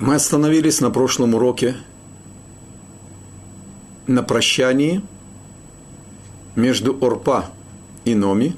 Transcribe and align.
Мы 0.00 0.14
остановились 0.14 0.80
на 0.80 0.90
прошлом 0.90 1.34
уроке 1.34 1.76
на 4.06 4.22
прощании 4.22 5.02
между 6.56 6.96
Орпа 7.04 7.50
и 8.06 8.14
Номи, 8.14 8.56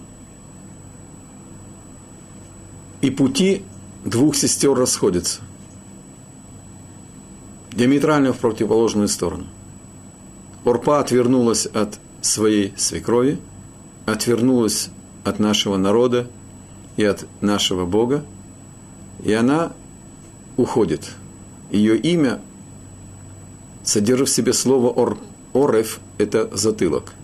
и 3.01 3.11
пути 3.11 3.65
двух 4.05 4.37
сестер 4.37 4.75
расходятся 4.75 5.41
диаметрально 7.73 8.33
в 8.33 8.39
противоположную 8.39 9.09
сторону. 9.09 9.47
Орпа 10.65 11.01
отвернулась 11.01 11.67
от 11.67 11.99
своей 12.21 12.73
свекрови, 12.77 13.41
отвернулась 14.07 14.91
от 15.25 15.41
нашего 15.41 15.77
народа 15.77 16.31
и 16.97 17.03
от 17.03 17.27
нашего 17.41 17.85
Бога, 17.85 18.25
и 19.25 19.33
она 19.33 19.73
уходит. 20.57 21.17
Ее 21.73 21.97
имя 21.97 22.39
содержит 23.83 24.29
в 24.29 24.33
себе 24.33 24.53
слово 24.53 24.91
ор, 24.91 25.19
«ореф»– 25.55 26.01
это 26.19 26.55
затылок. 26.55 27.15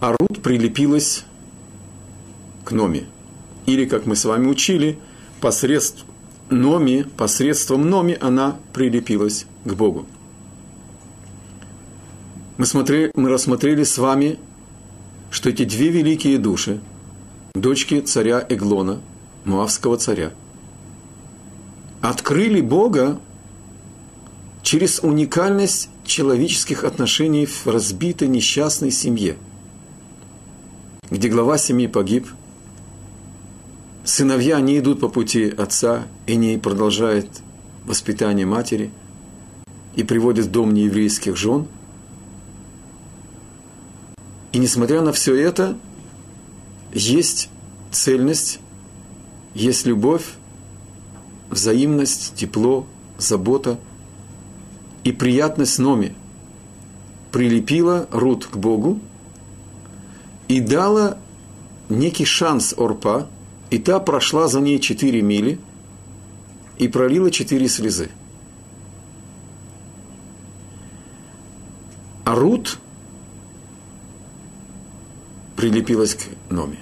А 0.00 0.16
Рут 0.18 0.42
прилепилась 0.42 1.24
к 2.64 2.72
Номи. 2.72 3.06
Или, 3.66 3.84
как 3.84 4.06
мы 4.06 4.16
с 4.16 4.24
вами 4.24 4.48
учили, 4.48 4.98
посредством 5.40 6.08
Номи, 6.50 7.06
посредством 7.16 7.88
Номи 7.88 8.18
она 8.20 8.56
прилепилась 8.72 9.46
к 9.64 9.72
Богу. 9.72 10.06
Мы, 12.58 12.66
смотрели, 12.66 13.12
мы 13.14 13.28
рассмотрели 13.28 13.84
с 13.84 13.98
вами, 13.98 14.36
что 15.30 15.48
эти 15.48 15.64
две 15.64 15.90
великие 15.90 16.38
души, 16.38 16.80
дочки 17.54 18.00
царя 18.00 18.44
Эглона, 18.48 19.00
Муавского 19.44 19.96
царя, 19.96 20.32
открыли 22.00 22.60
Бога 22.60 23.20
через 24.62 25.00
уникальность 25.00 25.88
человеческих 26.04 26.84
отношений 26.84 27.46
в 27.46 27.66
разбитой 27.66 28.28
несчастной 28.28 28.90
семье, 28.90 29.36
где 31.10 31.28
глава 31.28 31.58
семьи 31.58 31.86
погиб– 31.86 32.26
сыновья 34.04 34.60
не 34.60 34.78
идут 34.78 35.00
по 35.00 35.08
пути 35.08 35.48
отца 35.48 36.06
и 36.26 36.36
не 36.36 36.58
продолжают 36.58 37.28
воспитание 37.84 38.46
матери 38.46 38.90
и 39.94 40.02
приводят 40.04 40.46
в 40.46 40.50
дом 40.50 40.74
нееврейских 40.74 41.36
жен. 41.36 41.66
И 44.52 44.58
несмотря 44.58 45.00
на 45.00 45.12
все 45.12 45.34
это, 45.34 45.76
есть 46.92 47.50
цельность, 47.92 48.58
есть 49.54 49.86
любовь, 49.86 50.24
взаимность, 51.50 52.34
тепло, 52.36 52.86
забота 53.18 53.78
и 55.04 55.12
приятность 55.12 55.78
Номи. 55.78 56.14
Прилепила 57.32 58.08
Рут 58.10 58.46
к 58.46 58.56
Богу 58.56 59.00
и 60.48 60.60
дала 60.60 61.18
некий 61.88 62.24
шанс 62.24 62.74
Орпа– 62.76 63.28
и 63.70 63.78
та 63.78 64.00
прошла 64.00 64.48
за 64.48 64.60
ней 64.60 64.80
четыре 64.80 65.22
мили 65.22 65.58
и 66.78 66.88
пролила 66.88 67.30
четыре 67.30 67.68
слезы. 67.68 68.10
А 72.24 72.34
Рут 72.34 72.78
прилепилась 75.56 76.14
к 76.14 76.22
Номе. 76.50 76.78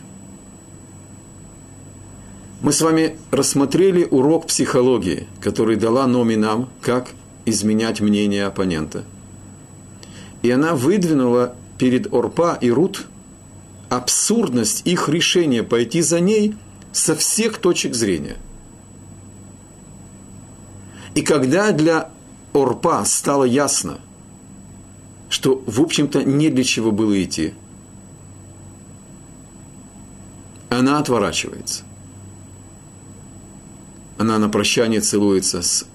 Мы 2.60 2.72
с 2.72 2.80
вами 2.80 3.16
рассмотрели 3.30 4.04
урок 4.04 4.46
психологии, 4.46 5.26
который 5.40 5.76
дала 5.76 6.06
Номи 6.06 6.34
нам, 6.34 6.68
как 6.80 7.10
изменять 7.46 8.00
мнение 8.00 8.46
оппонента. 8.46 9.04
И 10.42 10.50
она 10.50 10.74
выдвинула 10.74 11.54
перед 11.78 12.12
Орпа 12.12 12.58
и 12.60 12.70
Рут 12.70 13.06
абсурдность 13.88 14.86
их 14.86 15.08
решения 15.08 15.62
пойти 15.62 16.02
за 16.02 16.20
ней– 16.20 16.54
со 16.92 17.14
всех 17.14 17.58
точек 17.58 17.94
зрения. 17.94 18.36
И 21.14 21.22
когда 21.22 21.72
для 21.72 22.10
Орпа 22.52 23.04
стало 23.04 23.44
ясно, 23.44 24.00
что, 25.28 25.62
в 25.66 25.80
общем-то, 25.80 26.24
не 26.24 26.50
для 26.50 26.64
чего 26.64 26.90
было 26.90 27.22
идти, 27.22 27.54
она 30.70 30.98
отворачивается. 30.98 31.84
Она 34.18 34.38
на 34.38 34.48
прощание 34.48 35.00
целуется 35.00 35.62
с 35.62 35.86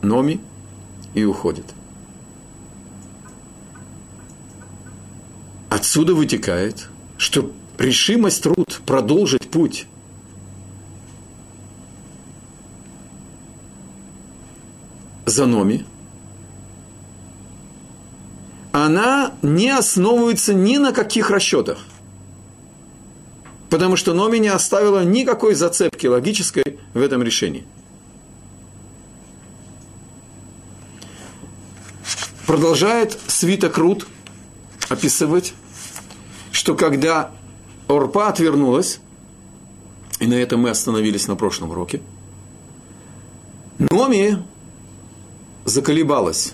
Номи 0.00 0.40
и 1.14 1.24
уходит. 1.24 1.66
Отсюда 5.68 6.14
вытекает, 6.14 6.88
что 7.18 7.52
решимость 7.78 8.42
труд 8.42 8.80
продолжить 8.86 9.48
путь 9.50 9.86
за 15.26 15.46
Номи, 15.46 15.84
она 18.72 19.34
не 19.42 19.70
основывается 19.70 20.54
ни 20.54 20.78
на 20.78 20.92
каких 20.92 21.30
расчетах. 21.30 21.78
Потому 23.72 23.96
что 23.96 24.12
Номи 24.12 24.36
не 24.36 24.48
оставила 24.48 25.02
никакой 25.02 25.54
зацепки 25.54 26.06
логической 26.06 26.78
в 26.92 27.00
этом 27.00 27.22
решении. 27.22 27.66
Продолжает 32.46 33.18
свиток 33.28 33.78
Рут 33.78 34.06
описывать, 34.90 35.54
что 36.50 36.74
когда 36.74 37.30
Орпа 37.88 38.28
отвернулась, 38.28 39.00
и 40.20 40.26
на 40.26 40.34
этом 40.34 40.60
мы 40.60 40.68
остановились 40.68 41.26
на 41.26 41.34
прошлом 41.34 41.70
уроке. 41.70 42.02
Номи 43.78 44.36
заколебалась. 45.64 46.52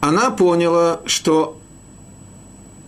Она 0.00 0.32
поняла, 0.32 1.02
что 1.06 1.59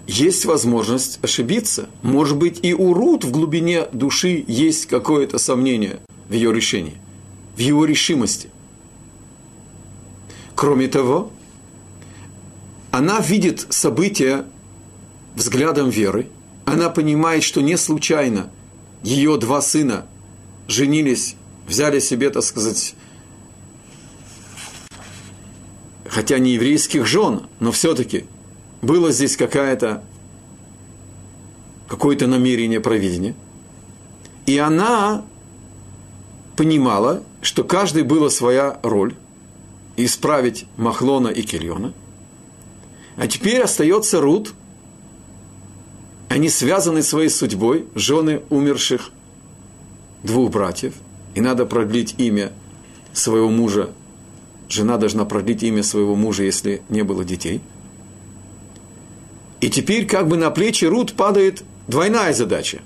есть 0.07 0.45
возможность 0.45 1.19
ошибиться. 1.23 1.89
Может 2.03 2.37
быть, 2.37 2.61
и 2.63 2.75
у 2.75 2.93
Рут 2.95 3.25
в 3.25 3.31
глубине 3.31 3.87
души 3.93 4.45
есть 4.47 4.87
какое-то 4.87 5.39
сомнение 5.39 6.01
в 6.29 6.33
ее 6.33 6.53
решении, 6.53 6.97
в 7.57 7.61
его 7.61 7.85
решимости. 7.85 8.51
Кроме 10.55 10.89
того, 10.89 11.31
она 12.91 13.21
видит 13.21 13.67
события 13.71 14.45
взглядом 15.35 15.91
веры– 15.91 16.29
она 16.65 16.91
понимает, 16.91 17.43
что 17.43 17.61
не 17.61 17.77
случайно 17.77 18.51
ее 19.03 19.37
два 19.37 19.61
сына 19.61 20.07
женились, 20.69 21.37
взяли 21.67 21.99
себе, 21.99 22.31
так 22.31 22.45
сказать, 22.45 22.95
хотя 26.07 26.39
не 26.39 26.53
еврейских 26.53 27.07
жен, 27.07 27.49
но 27.59 27.73
все-таки 27.73 28.27
было 28.83 29.11
здесь 29.11 29.37
какая-то 29.37 30.03
какое-то 31.89 32.27
намерение 32.27 32.81
провидения. 32.81 33.35
И 34.47 34.59
она 34.59 35.25
понимала, 36.57 37.23
что 37.41 37.65
каждой 37.65 38.03
была 38.03 38.29
своя 38.29 38.79
роль 38.83 39.15
исправить 39.97 40.67
Махлона 40.77 41.29
и 41.29 41.43
Кельона. 41.43 41.93
А 43.17 43.27
теперь 43.27 43.63
остается 43.63 44.21
Рут– 44.21 44.53
они 46.33 46.49
связаны 46.49 47.03
своей 47.03 47.29
судьбой, 47.29 47.85
жены 47.95 48.41
умерших 48.49 49.11
двух 50.23 50.51
братьев, 50.51 50.95
и 51.35 51.43
надо 51.43 51.67
продлить 51.67 52.15
имя 52.17 52.53
своего 53.13 53.51
мужа. 53.51 53.91
Жена 54.71 54.97
должна 54.97 55.27
продлить 55.27 55.63
имя 55.63 55.83
своего 55.83 56.17
мужа, 56.17 56.45
если 56.45 56.81
не 56.89 57.03
было 57.03 57.23
детей. 57.23 57.61
И 59.63 59.71
теперь 59.71 60.07
как 60.07 60.27
бы 60.27 60.37
на 60.37 60.51
плечи 60.51 60.85
Рут 60.85 61.13
падает 61.13 61.63
двойная 61.87 62.35
задача. 62.35 62.83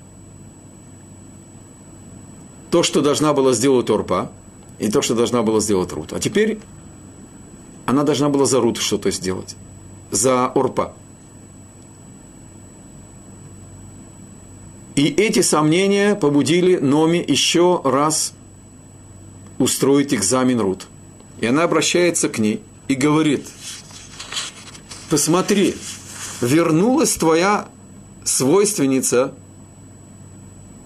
То, 2.69 2.83
что 2.83 3.01
должна 3.01 3.33
была 3.33 3.53
сделать 3.53 3.89
Орпа, 3.89 4.31
и 4.77 4.91
то, 4.91 5.01
что 5.01 5.15
должна 5.15 5.41
была 5.41 5.59
сделать 5.59 5.91
Рут. 5.91 6.13
А 6.13 6.19
теперь 6.19 6.59
она 7.87 8.03
должна 8.03 8.29
была 8.29 8.45
за 8.45 8.61
Рут 8.61 8.77
что-то 8.77 9.09
сделать. 9.09 9.55
За 10.11 10.45
Орпа. 10.45 10.93
И 14.93 15.07
эти 15.07 15.41
сомнения 15.41 16.13
побудили 16.13 16.77
Номи 16.77 17.25
еще 17.27 17.81
раз 17.83 18.33
устроить 19.57 20.13
экзамен 20.13 20.59
Рут. 20.59 20.85
И 21.41 21.47
она 21.47 21.63
обращается 21.63 22.29
к 22.29 22.37
ней 22.37 22.61
и 22.87 22.93
говорит, 22.93 23.47
посмотри, 25.09 25.73
вернулась 26.41 27.15
твоя 27.15 27.67
свойственница, 28.23 29.33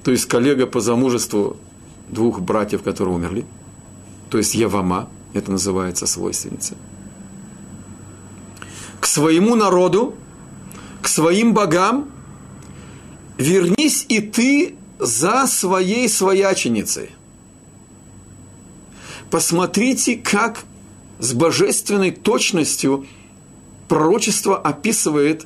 то 0.03 0.11
есть 0.11 0.25
коллега 0.25 0.67
по 0.67 0.79
замужеству 0.79 1.57
двух 2.09 2.39
братьев, 2.39 2.83
которые 2.83 3.15
умерли, 3.15 3.45
то 4.29 4.37
есть 4.37 4.55
Явама, 4.55 5.09
это 5.33 5.51
называется 5.51 6.07
свойственница, 6.07 6.75
к 8.99 9.05
своему 9.05 9.55
народу, 9.55 10.15
к 11.01 11.07
своим 11.07 11.53
богам, 11.53 12.09
вернись 13.37 14.05
и 14.07 14.19
ты 14.19 14.75
за 14.99 15.47
своей 15.47 16.07
свояченицей. 16.07 17.11
Посмотрите, 19.31 20.17
как 20.17 20.63
с 21.19 21.33
божественной 21.33 22.11
точностью 22.11 23.05
пророчество 23.91 24.57
описывает 24.57 25.45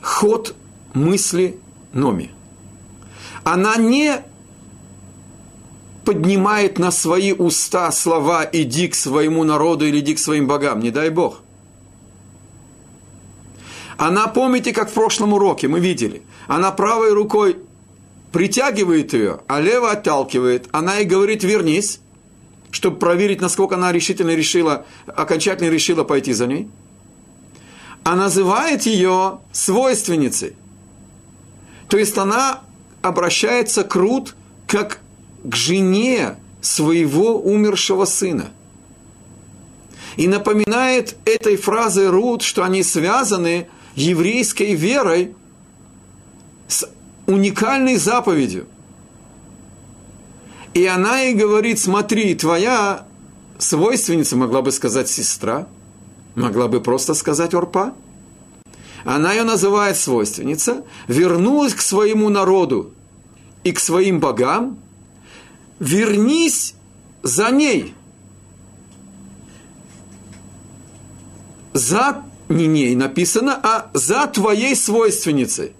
ход 0.00 0.54
мысли 0.94 1.58
Номи. 1.92 2.30
Она 3.42 3.74
не 3.74 4.22
поднимает 6.04 6.78
на 6.78 6.92
свои 6.92 7.32
уста 7.32 7.90
слова 7.90 8.48
«иди 8.52 8.86
к 8.86 8.94
своему 8.94 9.42
народу» 9.42 9.86
или 9.86 9.98
«иди 9.98 10.14
к 10.14 10.20
своим 10.20 10.46
богам», 10.46 10.78
не 10.78 10.92
дай 10.92 11.10
Бог. 11.10 11.40
Она, 13.96 14.28
помните, 14.28 14.72
как 14.72 14.88
в 14.88 14.94
прошлом 14.94 15.32
уроке 15.32 15.66
мы 15.66 15.80
видели, 15.80 16.22
она 16.46 16.70
правой 16.70 17.12
рукой 17.12 17.56
притягивает 18.30 19.14
ее, 19.14 19.40
а 19.48 19.60
лево 19.60 19.90
отталкивает. 19.90 20.68
Она 20.70 21.00
и 21.00 21.04
говорит 21.04 21.42
«вернись», 21.42 21.98
чтобы 22.70 23.00
проверить, 23.00 23.40
насколько 23.40 23.74
она 23.74 23.90
решительно 23.90 24.36
решила, 24.36 24.86
окончательно 25.08 25.70
решила 25.70 26.04
пойти 26.04 26.32
за 26.32 26.46
ней. 26.46 26.68
А 28.04 28.16
называет 28.16 28.82
ее 28.86 29.40
свойственницей. 29.52 30.54
То 31.88 31.98
есть 31.98 32.16
она 32.18 32.60
обращается 33.02 33.84
к 33.84 33.94
Рут 33.94 34.34
как 34.66 35.00
к 35.44 35.54
жене 35.54 36.36
своего 36.60 37.40
умершего 37.40 38.04
сына. 38.04 38.50
И 40.16 40.26
напоминает 40.26 41.16
этой 41.24 41.56
фразой 41.56 42.08
Рут, 42.08 42.42
что 42.42 42.64
они 42.64 42.82
связаны 42.82 43.68
еврейской 43.94 44.74
верой 44.74 45.34
с 46.66 46.88
уникальной 47.26 47.96
заповедью. 47.96 48.66
И 50.74 50.84
она 50.86 51.20
ей 51.20 51.34
говорит, 51.34 51.78
смотри, 51.78 52.34
твоя 52.34 53.06
свойственница, 53.58 54.36
могла 54.36 54.62
бы 54.62 54.72
сказать 54.72 55.08
сестра, 55.08 55.66
могла 56.38 56.68
бы 56.68 56.80
просто 56.80 57.14
сказать 57.14 57.54
орпа. 57.54 57.94
Она 59.04 59.32
ее 59.32 59.44
называет 59.44 59.96
свойственница, 59.96 60.84
вернулась 61.06 61.74
к 61.74 61.80
своему 61.80 62.28
народу 62.28 62.92
и 63.64 63.72
к 63.72 63.78
своим 63.78 64.20
богам, 64.20 64.78
вернись 65.78 66.74
за 67.22 67.50
ней. 67.50 67.94
За 71.72 72.24
не 72.48 72.66
ней 72.66 72.96
написано, 72.96 73.58
а 73.62 73.90
за 73.94 74.26
твоей 74.26 74.74
свойственницей. 74.74 75.72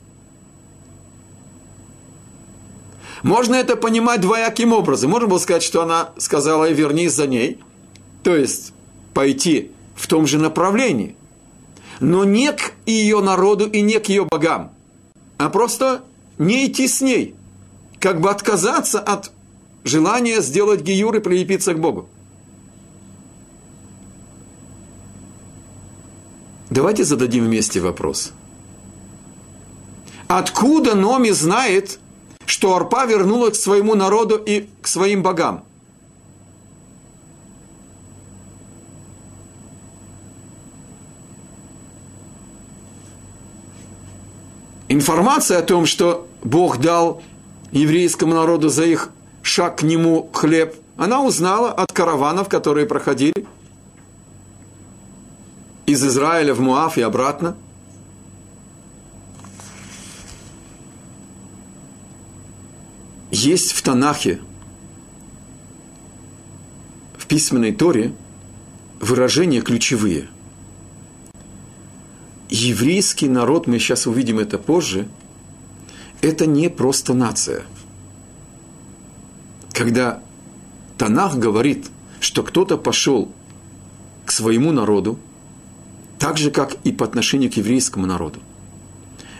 Можно 3.23 3.57
это 3.57 3.75
понимать 3.75 4.21
двояким 4.21 4.73
образом. 4.73 5.11
Можно 5.11 5.29
было 5.29 5.39
сказать, 5.39 5.63
что 5.63 5.83
она 5.83 6.11
сказала, 6.19 6.71
вернись 6.71 7.15
за 7.15 7.27
ней. 7.27 7.61
То 8.23 8.37
есть, 8.37 8.73
пойти 9.13 9.73
в 9.99 10.07
том 10.07 10.27
же 10.27 10.39
направлении. 10.39 11.17
Но 12.01 12.25
не 12.25 12.53
к 12.53 12.73
ее 12.87 13.21
народу 13.21 13.67
и 13.67 13.81
не 13.81 13.99
к 13.99 14.09
ее 14.09 14.25
богам. 14.25 14.71
А 15.37 15.49
просто 15.51 16.05
не 16.39 16.67
идти 16.67 16.87
с 16.87 17.01
ней. 17.01 17.35
Как 17.99 18.21
бы 18.21 18.31
отказаться 18.31 19.01
от 19.01 19.33
желания 19.83 20.41
сделать 20.41 20.83
гиюр 20.83 21.17
и 21.17 21.21
прилепиться 21.21 21.75
к 21.75 21.81
Богу. 21.81 22.09
Давайте 26.71 27.03
зададим 27.03 27.45
вместе 27.45 27.81
вопрос. 27.81 28.33
Откуда 30.29 30.95
Номи 30.95 31.31
знает, 31.31 31.99
что 32.45 32.77
Арпа 32.77 33.07
вернулась 33.07 33.59
к 33.59 33.63
своему 33.63 33.97
народу 33.97 34.37
и 34.37 34.69
к 34.81 34.87
своим 34.87 35.23
богам? 35.23 35.65
Информация 44.89 45.59
о 45.59 45.63
том, 45.63 45.87
что 45.87 46.27
Бог 46.43 46.79
дал 46.79 47.23
еврейскому 47.73 48.35
народу 48.35 48.69
за 48.69 48.85
их 48.85 49.11
шаг 49.43 49.79
к 49.79 49.83
нему 49.83 50.31
хлеб, 50.33 50.75
она 50.97 51.23
узнала 51.23 51.71
от 51.71 51.93
караванов, 51.93 52.49
которые 52.49 52.87
проходили– 52.87 53.47
из 55.89 56.05
Израиля 56.05 56.53
в 56.53 56.61
Муав 56.61 56.99
и 56.99 57.01
обратно. 57.01 57.57
Есть 63.31 63.73
в 63.73 63.81
Танахе, 63.81 64.43
в 67.17 67.27
письменной 67.27 67.73
Торе, 67.73 68.13
выражения 69.01 69.63
ключевые. 69.63 70.29
Еврейский 72.51 73.29
народ, 73.29 73.67
мы 73.67 73.79
сейчас 73.79 74.07
увидим 74.07 74.39
это 74.39 74.59
позже, 74.59 75.09
это 76.21 76.47
не 76.47 76.71
просто 76.71 77.15
нация. 77.15 77.65
Когда 79.73 80.21
Танах 80.97 81.37
говорит, 81.37 81.87
что 82.21 82.43
кто-то 82.43 82.77
пошел 82.77 83.31
к 84.25 84.33
своему 84.33 84.73
народу, 84.73 85.19
так 86.19 86.37
же, 86.37 86.51
как 86.51 86.75
и 86.85 86.93
по 86.93 87.05
отношению 87.05 87.51
к 87.53 87.55
еврейскому 87.55 88.07
народу. 88.07 88.41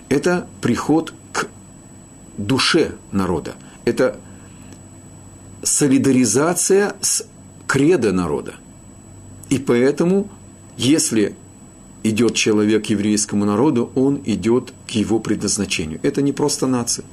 Это 0.09 0.47
приход 0.61 1.13
к 1.33 1.49
душе 2.37 2.93
народа. 3.11 3.55
Это 3.85 4.19
солидаризация 5.63 6.95
с 7.01 7.27
кредо 7.67 8.13
народа. 8.13 8.55
И 9.51 9.59
поэтому, 9.59 10.31
если 10.77 11.35
идет 12.03 12.35
человек 12.35 12.87
к 12.87 12.91
еврейскому 12.91 13.45
народу, 13.45 13.91
он 13.95 14.21
идет 14.25 14.73
к 14.87 14.91
его 14.93 15.19
предназначению. 15.19 16.01
Это 16.03 16.23
не 16.23 16.33
просто 16.33 16.67
нация. 16.67 17.05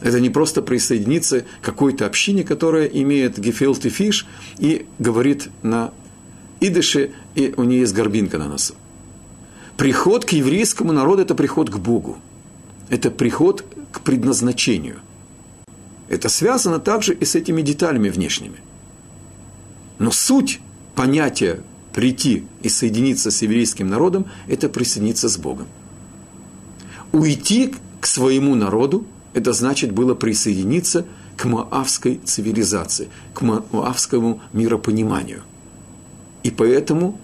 Это 0.00 0.20
не 0.20 0.30
просто 0.30 0.62
присоединиться 0.62 1.40
к 1.40 1.64
какой-то 1.64 2.06
общине, 2.06 2.44
которая 2.44 2.86
имеет 2.86 3.38
гефелт 3.38 3.86
и 3.86 3.88
фиш 3.88 4.26
и 4.58 4.86
говорит 4.98 5.48
на 5.62 5.92
идыше, 6.60 7.12
и 7.34 7.54
у 7.56 7.64
нее 7.64 7.80
есть 7.80 7.94
горбинка 7.94 8.38
на 8.38 8.48
носу. 8.48 8.74
Приход 9.76 10.24
к 10.24 10.30
еврейскому 10.30 10.92
народу– 10.92 11.22
это 11.22 11.34
приход 11.34 11.70
к 11.70 11.76
Богу. 11.76 12.18
Это 12.88 13.10
приход 13.10 13.64
к 13.92 14.00
предназначению. 14.00 14.96
Это 16.08 16.28
связано 16.28 16.78
также 16.78 17.14
и 17.14 17.24
с 17.24 17.34
этими 17.34 17.62
деталями 17.62 18.08
внешними. 18.08 18.58
Но 19.98 20.10
суть 20.10 20.60
понятия 20.94 21.60
прийти 21.96 22.44
и 22.62 22.68
соединиться 22.68 23.32
с 23.32 23.42
еврейским 23.42 23.88
народом– 23.88 24.26
это 24.46 24.68
присоединиться 24.68 25.28
с 25.28 25.36
Богом. 25.36 25.66
Уйти 27.10 27.74
к 28.00 28.06
своему 28.06 28.54
народу– 28.54 29.04
это 29.34 29.52
значит 29.52 29.90
было 29.90 30.14
присоединиться 30.14 31.04
к 31.36 31.44
маавской 31.46 32.20
цивилизации, 32.24 33.08
к 33.34 33.42
маавскому 33.42 34.40
миропониманию– 34.52 35.42
и 36.46 36.50
поэтому 36.52 37.18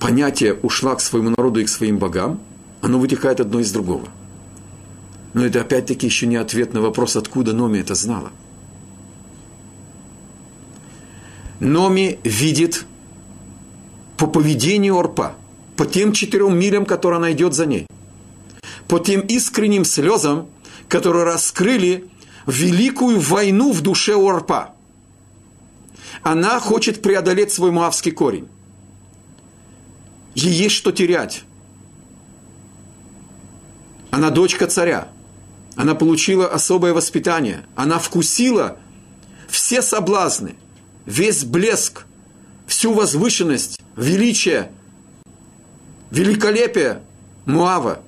понятие 0.00 0.54
«ушла 0.54 0.96
к 0.96 1.00
своему 1.00 1.30
народу 1.30 1.60
и 1.60 1.64
к 1.64 1.68
своим 1.68 1.98
богам», 1.98 2.40
оно 2.80 2.98
вытекает 2.98 3.38
одно 3.38 3.60
из 3.60 3.70
другого. 3.70 4.08
Но 5.32 5.46
это 5.46 5.60
опять-таки 5.60 6.06
еще 6.06 6.26
не 6.26 6.34
ответ 6.34 6.74
на 6.74 6.80
вопрос, 6.80 7.14
откуда 7.14 7.52
Номи 7.52 7.78
это 7.78 7.94
знала. 7.94 8.32
Номи 11.64 12.18
видит 12.22 12.84
по 14.16 14.26
поведению 14.26 14.98
Орпа, 14.98 15.34
по 15.76 15.86
тем 15.86 16.12
четырем 16.12 16.56
милям, 16.56 16.86
которые 16.86 17.18
она 17.18 17.32
идет 17.32 17.54
за 17.54 17.66
ней, 17.66 17.86
по 18.86 19.00
тем 19.00 19.20
искренним 19.22 19.84
слезам, 19.84 20.46
которые 20.88 21.24
раскрыли 21.24 22.08
великую 22.46 23.18
войну 23.18 23.72
в 23.72 23.80
душе 23.80 24.14
Орпа– 24.14 24.70
она 26.24 26.58
хочет 26.58 27.02
преодолеть 27.02 27.52
свой 27.52 27.70
муавский 27.70 28.10
корень. 28.10 28.48
Ей 30.34 30.52
есть 30.52 30.74
что 30.74 30.90
терять. 30.90 31.44
Она 34.10 34.30
дочка 34.30 34.66
царя. 34.66 35.08
Она 35.76 35.94
получила 35.94 36.48
особое 36.48 36.94
воспитание. 36.94 37.66
Она 37.76 37.98
вкусила 37.98 38.78
все 39.48 39.82
соблазны, 39.82 40.56
весь 41.06 41.44
блеск, 41.44 42.06
всю 42.66 42.92
возвышенность, 42.92 43.80
величие, 43.96 44.70
великолепие 46.10 47.00
Муава. 47.46 48.00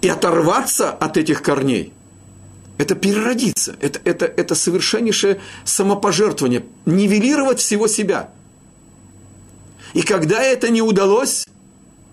И 0.00 0.08
оторваться 0.08 0.90
от 0.90 1.16
этих 1.16 1.42
корней– 1.42 1.92
Это 2.80 2.94
переродиться. 2.94 3.76
Это, 3.82 4.00
это, 4.04 4.24
это 4.24 4.54
совершеннейшее 4.54 5.38
самопожертвование. 5.64 6.64
Нивелировать 6.86 7.60
всего 7.60 7.88
себя. 7.88 8.30
И 9.92 10.00
когда 10.00 10.42
это 10.42 10.70
не 10.70 10.80
удалось, 10.80 11.46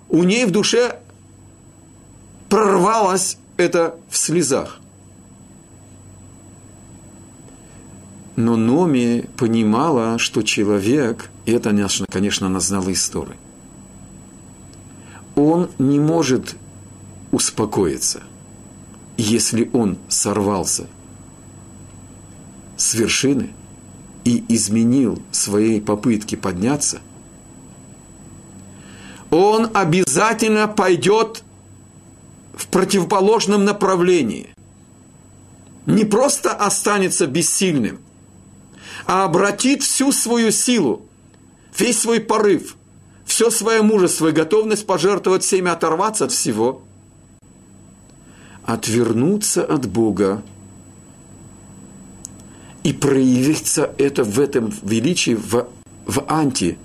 у 0.09 0.23
ней 0.23 0.43
в 0.43 0.51
душе 0.51 0.99
прорвалось 2.49 3.37
это 3.55 3.97
в 4.09 4.17
слезах. 4.17 4.81
Но 8.37 8.55
Номи 8.55 9.27
понимала, 9.35 10.19
что 10.19 10.43
человек, 10.43 11.31
и 11.47 11.51
это, 11.51 11.71
конечно, 12.07 12.45
она 12.45 12.59
знала 12.59 12.93
истории, 12.93 13.35
он 15.35 15.71
не 15.79 15.99
может 15.99 16.55
успокоиться, 17.31 18.21
если 19.17 19.67
он 19.73 19.97
сорвался 20.07 20.85
с 22.77 22.93
вершины 22.93 23.49
и 24.23 24.45
изменил 24.49 25.19
своей 25.31 25.81
попытки 25.81 26.35
подняться, 26.35 27.01
он 29.31 29.71
обязательно 29.73 30.67
пойдет 30.67 31.43
в 32.53 32.67
противоположном 32.67 33.65
направлении. 33.65 34.49
Не 35.87 36.05
просто 36.05 36.51
останется 36.51 37.25
бессильным, 37.25 37.99
а 39.07 39.23
обратит 39.23 39.83
всю 39.83 40.11
свою 40.11 40.51
силу, 40.51 41.01
весь 41.77 41.99
свой 41.99 42.19
порыв, 42.19 42.75
все 43.25 43.49
свое 43.49 43.81
мужество 43.81 44.27
и 44.27 44.33
готовность 44.33 44.85
пожертвовать 44.85 45.43
всеми, 45.43 45.71
оторваться 45.71 46.25
от 46.25 46.33
всего, 46.33 46.81
отвернуться 48.65 49.63
от 49.63 49.87
Бога 49.89 50.43
и 52.83 52.91
проявиться 52.91 53.93
это 53.97 54.25
в 54.25 54.39
этом 54.39 54.73
величии 54.83 55.35
в, 55.35 55.67
в 56.05 56.25
анти 56.27 56.77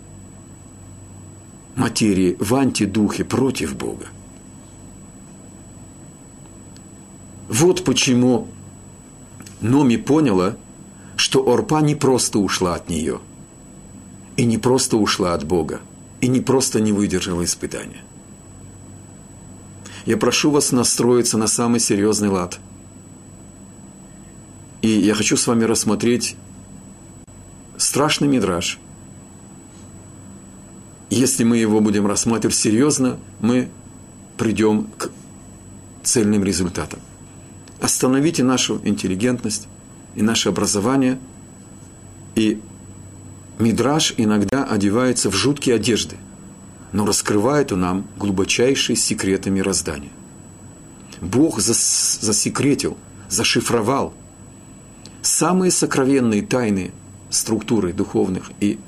материи, 1.75 2.37
в 2.39 2.55
антидухе 2.55 3.25
против 3.25 3.77
Бога. 3.77 4.07
Вот 7.49 7.85
почему 7.85 8.47
Номи 9.61 9.97
поняла, 9.97 10.57
что 11.17 11.47
Орпа 11.47 11.81
не 11.81 11.95
просто 11.95 12.39
ушла 12.39 12.75
от 12.75 12.89
нее, 12.89 13.21
и 14.37 14.45
не 14.45 14.59
просто 14.59 14.97
ушла 14.97 15.35
от 15.35 15.45
Бога, 15.45 15.81
и 16.21 16.29
не 16.29 16.41
просто 16.41 16.81
не 16.81 16.93
выдержала 16.93 17.45
испытания. 17.45 18.03
Я 20.05 20.17
прошу 20.17 20.51
вас 20.51 20.73
настроиться 20.73 21.39
на 21.39 21.47
самый 21.47 21.79
серьезный 21.79 22.29
лад. 22.29 22.59
И 24.81 24.89
я 24.89 25.15
хочу 25.15 25.37
с 25.37 25.47
вами 25.47 25.63
рассмотреть 25.65 26.37
страшный 27.77 28.27
мидраж. 28.27 28.81
Если 31.09 31.45
мы 31.45 31.59
его 31.59 31.81
будем 31.81 32.07
рассматривать 32.07 32.57
серьезно, 32.57 33.19
мы 33.41 33.69
придем 34.39 34.89
к 34.99 35.11
цельным 36.03 36.43
результатам. 36.43 36.99
Остановите 37.81 38.43
нашу 38.43 38.81
интеллигентность 38.83 39.69
и 40.15 40.23
наше 40.23 40.49
образование. 40.49 41.19
И 42.35 42.61
Мидраж 43.59 44.15
иногда 44.17 44.65
одевается 44.65 45.31
в 45.31 45.35
жуткие 45.35 45.77
одежды, 45.77 46.17
но 46.93 47.07
раскрывает 47.07 47.73
у 47.73 47.77
нам 47.77 48.07
глубочайшие 48.19 48.97
секреты 48.97 49.51
мироздания. 49.51 50.11
Бог 51.21 51.61
зас 51.61 52.19
засекретил, 52.21 52.97
зашифровал 53.29 54.15
самые 55.21 55.71
сокровенные 55.71 56.43
тайны 56.43 56.93
структуры 57.31 57.93
духовных 57.93 58.51
и 58.61 58.79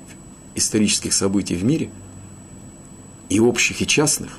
исторических 0.54 1.12
событий 1.12 1.54
в 1.54 1.64
мире, 1.64 1.90
и 3.28 3.40
общих, 3.40 3.80
и 3.80 3.86
частных, 3.86 4.32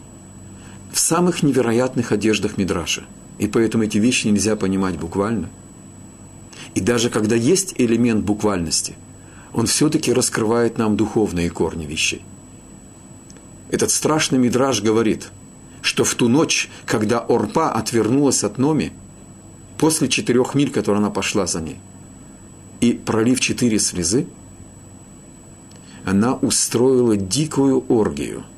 в 0.92 1.00
самых 1.00 1.44
невероятных 1.44 2.12
одеждах 2.12 2.58
Мидраша– 2.58 3.04
и 3.38 3.48
поэтому 3.48 3.84
эти 3.84 3.98
вещи 3.98 4.28
нельзя 4.28 4.56
понимать 4.56 4.98
буквально. 4.98 5.50
И 6.76 6.82
даже 6.82 7.10
когда 7.10 7.36
есть 7.36 7.74
элемент 7.78 8.24
буквальности, 8.24 8.96
он 9.54 9.66
все-таки 9.66 10.14
раскрывает 10.14 10.78
нам 10.78 10.98
духовные 10.98 11.50
корни 11.50 11.86
вещей. 11.86 12.22
Этот 13.72 13.92
страшный 13.92 14.38
мидраж 14.38 14.82
говорит, 14.82 15.30
что 15.82 16.04
в 16.04 16.14
ту 16.16 16.28
ночь, 16.28 16.70
когда 16.86 17.20
Орпа 17.20 17.72
отвернулась 17.72 18.44
от 18.44 18.58
Номи, 18.58 18.92
после 19.78 20.10
четырех 20.10 20.54
миль, 20.54 20.72
которые 20.72 21.00
она 21.00 21.10
пошла 21.10 21.48
за 21.48 21.62
ней, 21.62 21.78
и 22.82 22.94
пролив 22.94 23.40
четыре 23.40 23.80
слезы, 23.80 24.28
она 26.04 26.36
устроила 26.36 27.16
дикую 27.18 27.84
оргию– 27.88 28.44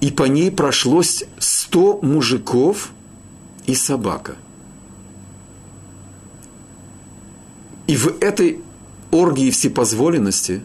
и 0.00 0.10
по 0.10 0.24
ней 0.24 0.50
прошлось 0.50 1.24
сто 1.38 1.98
мужиков 2.02 2.92
и 3.68 3.74
собака. 3.74 4.36
И 7.86 7.96
в 7.96 8.18
этой 8.20 8.60
оргии 9.10 9.50
всепозволенности, 9.50 10.62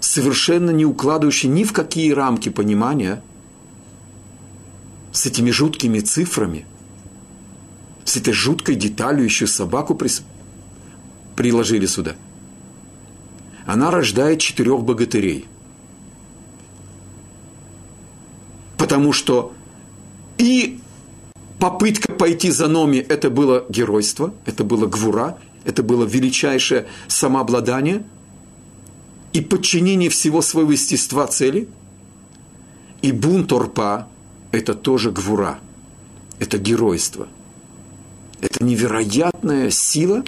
совершенно 0.00 0.70
не 0.70 0.86
укладывающей 0.86 1.50
ни 1.50 1.64
в 1.64 1.72
какие 1.72 2.12
рамки 2.12 2.48
понимания, 2.48 3.22
с 5.12 5.26
этими 5.26 5.50
жуткими 5.50 6.00
цифрами, 6.00 6.64
с 8.04 8.16
этой 8.16 8.32
жуткой 8.32 8.74
деталью 8.74 9.24
еще 9.24 9.46
собаку 9.46 9.94
прис... 9.94 10.22
приложили 11.36 11.84
сюда. 11.84 12.16
Она 13.66 13.90
рождает 13.90 14.40
четырех 14.40 14.82
богатырей– 14.82 15.46
потому 18.80 19.12
что 19.12 19.52
и 20.36 20.79
попытка 21.60 22.12
пойти 22.12 22.50
за 22.50 22.66
Номи– 22.66 22.98
это 23.08 23.30
было 23.30 23.64
геройство, 23.68 24.34
это 24.46 24.64
было 24.64 24.86
гвура, 24.86 25.38
это 25.64 25.82
было 25.82 26.04
величайшее 26.04 26.86
самообладание 27.06 28.04
и 29.32 29.40
подчинение 29.40 30.08
всего 30.08 30.42
своего 30.42 30.72
естества 30.72 31.26
цели. 31.26 31.68
И 33.02 33.12
бунт 33.12 33.52
Орпа– 33.52 34.08
это 34.52 34.74
тоже 34.74 35.12
гвура, 35.12 35.58
это 36.38 36.58
геройство. 36.58 37.28
Это 38.40 38.64
невероятная 38.64 39.70
сила 39.70 40.24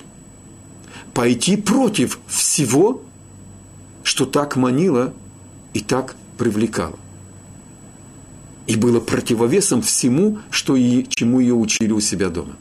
пойти 1.15 1.57
против 1.57 2.21
всего, 2.27 3.03
что 4.05 4.27
так 4.27 4.57
манило 4.57 5.15
и 5.73 5.81
так 5.81 6.15
привлекало 6.37 6.99
и 8.67 8.77
было 8.77 9.01
противовесом 9.01 9.83
всему, 9.83 10.39
что 10.51 10.77
и, 10.77 11.07
чему 11.09 11.41
ее 11.41 11.55
учили 11.55 11.93
у 11.93 12.01
себя 12.01 12.29
дома. 12.29 12.57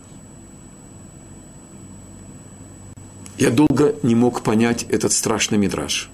Я 3.38 3.50
долго 3.50 3.96
не 4.03 4.15
мог 4.15 4.41
понять 4.41 4.86
этот 4.89 5.13
страшный 5.13 5.58
мидраж. 5.58 6.10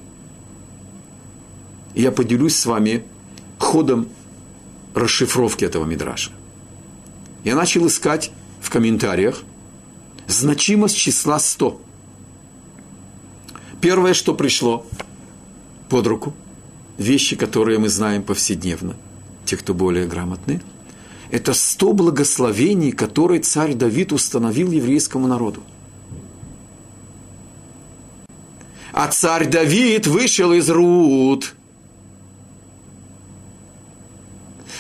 Я 1.96 2.12
поделюсь 2.12 2.56
с 2.56 2.66
вами 2.66 3.04
ходом 3.58 4.08
расшифровки 4.94 5.66
этого 5.66 5.86
мидраша. 5.86 6.32
Я 7.44 7.56
начал 7.56 7.88
искать 7.88 8.32
в 8.62 8.70
комментариях 8.70 9.44
значимость 10.28 10.98
числа 10.98 11.40
100. 11.40 11.82
Первое, 13.82 14.14
что 14.14 14.34
пришло 14.34 14.86
под 15.90 16.08
руку, 16.08 16.34
вещи, 16.98 17.36
которые 17.36 17.80
мы 17.80 17.90
знаем 17.90 18.24
повседневно– 18.24 18.96
те, 19.48 19.58
кто 19.58 19.74
более 19.74 20.06
грамотны, 20.06 20.62
это 21.32 21.54
сто 21.54 21.94
благословений, 21.94 22.92
которые 22.92 23.42
царь 23.42 23.74
Давид 23.74 24.12
установил 24.14 24.72
еврейскому 24.72 25.28
народу. 25.28 25.64
А 28.94 29.08
царь 29.08 29.48
Давид 29.50 30.08
вышел 30.08 30.54
из 30.54 30.70
Руд. 30.70 31.54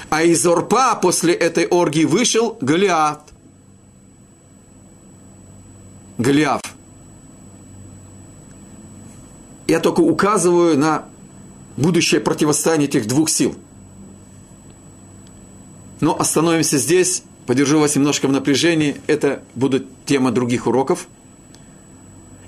А 0.09 0.24
из 0.24 0.45
Орпа 0.45 0.95
после 0.95 1.33
этой 1.33 1.67
оргии 1.67 2.05
вышел 2.05 2.57
Голиат. 2.62 3.21
Голиаф. 6.17 6.62
Я 9.67 9.79
только 9.81 10.00
указываю 10.00 10.77
на 10.77 11.05
будущее 11.75 12.21
противостояние 12.21 12.88
этих 12.88 13.07
двух 13.07 13.29
сил– 13.29 13.55
но 16.00 16.20
остановимся 16.20 16.77
здесь, 16.77 17.24
подержу 17.46 17.80
вас 17.80 17.96
немножко 17.96 18.27
в 18.27 18.32
напряжении, 18.32 19.01
это 19.08 19.44
будет 19.56 19.88
тема 20.06 20.32
других 20.32 20.68
уроков. 20.68 21.08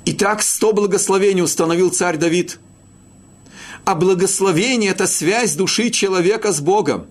Итак, 0.05 0.41
сто 0.41 0.73
благословений 0.73 1.41
установил 1.41 1.89
царь 1.89 2.17
Давид. 2.17 2.59
А 3.85 3.95
благословение– 3.95 4.91
это 4.91 5.07
связь 5.07 5.55
души 5.55 5.89
человека 5.89 6.51
с 6.51 6.59
Богом. 6.59 7.07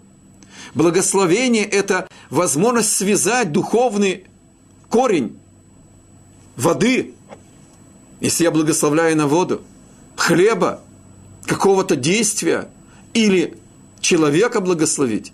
Благословение– 0.75 1.65
это 1.65 2.09
возможность 2.31 2.93
связать 2.93 3.53
духовный 3.53 4.25
корень 4.89 5.39
воды, 6.57 7.15
если 8.21 8.45
я 8.45 8.51
благословляю 8.51 9.17
на 9.17 9.27
воду, 9.27 9.63
хлеба, 10.17 10.83
какого-то 11.47 11.97
действия 11.97 12.69
или 13.15 13.57
человека 14.01 14.61
благословить. 14.61 15.33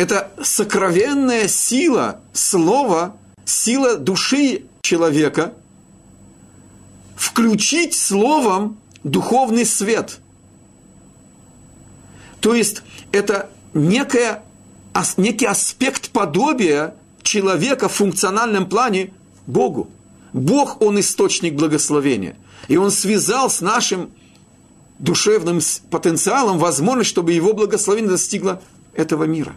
Это 0.00 0.32
сокровенная 0.42 1.46
сила 1.46 2.22
слова, 2.32 3.18
сила 3.44 3.98
души 3.98 4.62
человека 4.80 5.52
включить 7.16 7.92
словом 7.92 8.78
духовный 9.04 9.66
свет. 9.66 10.20
То 12.40 12.54
есть 12.54 12.82
это 13.12 13.50
некая, 13.74 14.42
некий 15.18 15.44
аспект 15.44 16.08
подобия 16.12 16.94
человека 17.22 17.90
в 17.90 17.92
функциональном 17.92 18.70
плане 18.70 19.12
Богу. 19.46 19.90
Бог, 20.32 20.80
Он 20.80 20.98
источник 20.98 21.56
благословения. 21.56 22.38
И 22.68 22.78
Он 22.78 22.90
связал 22.90 23.50
с 23.50 23.60
нашим 23.60 24.12
душевным 24.98 25.60
потенциалом 25.90 26.56
возможность, 26.56 27.10
чтобы 27.10 27.32
Его 27.32 27.52
благословение 27.52 28.12
достигло 28.12 28.62
этого 28.94 29.24
мира. 29.24 29.54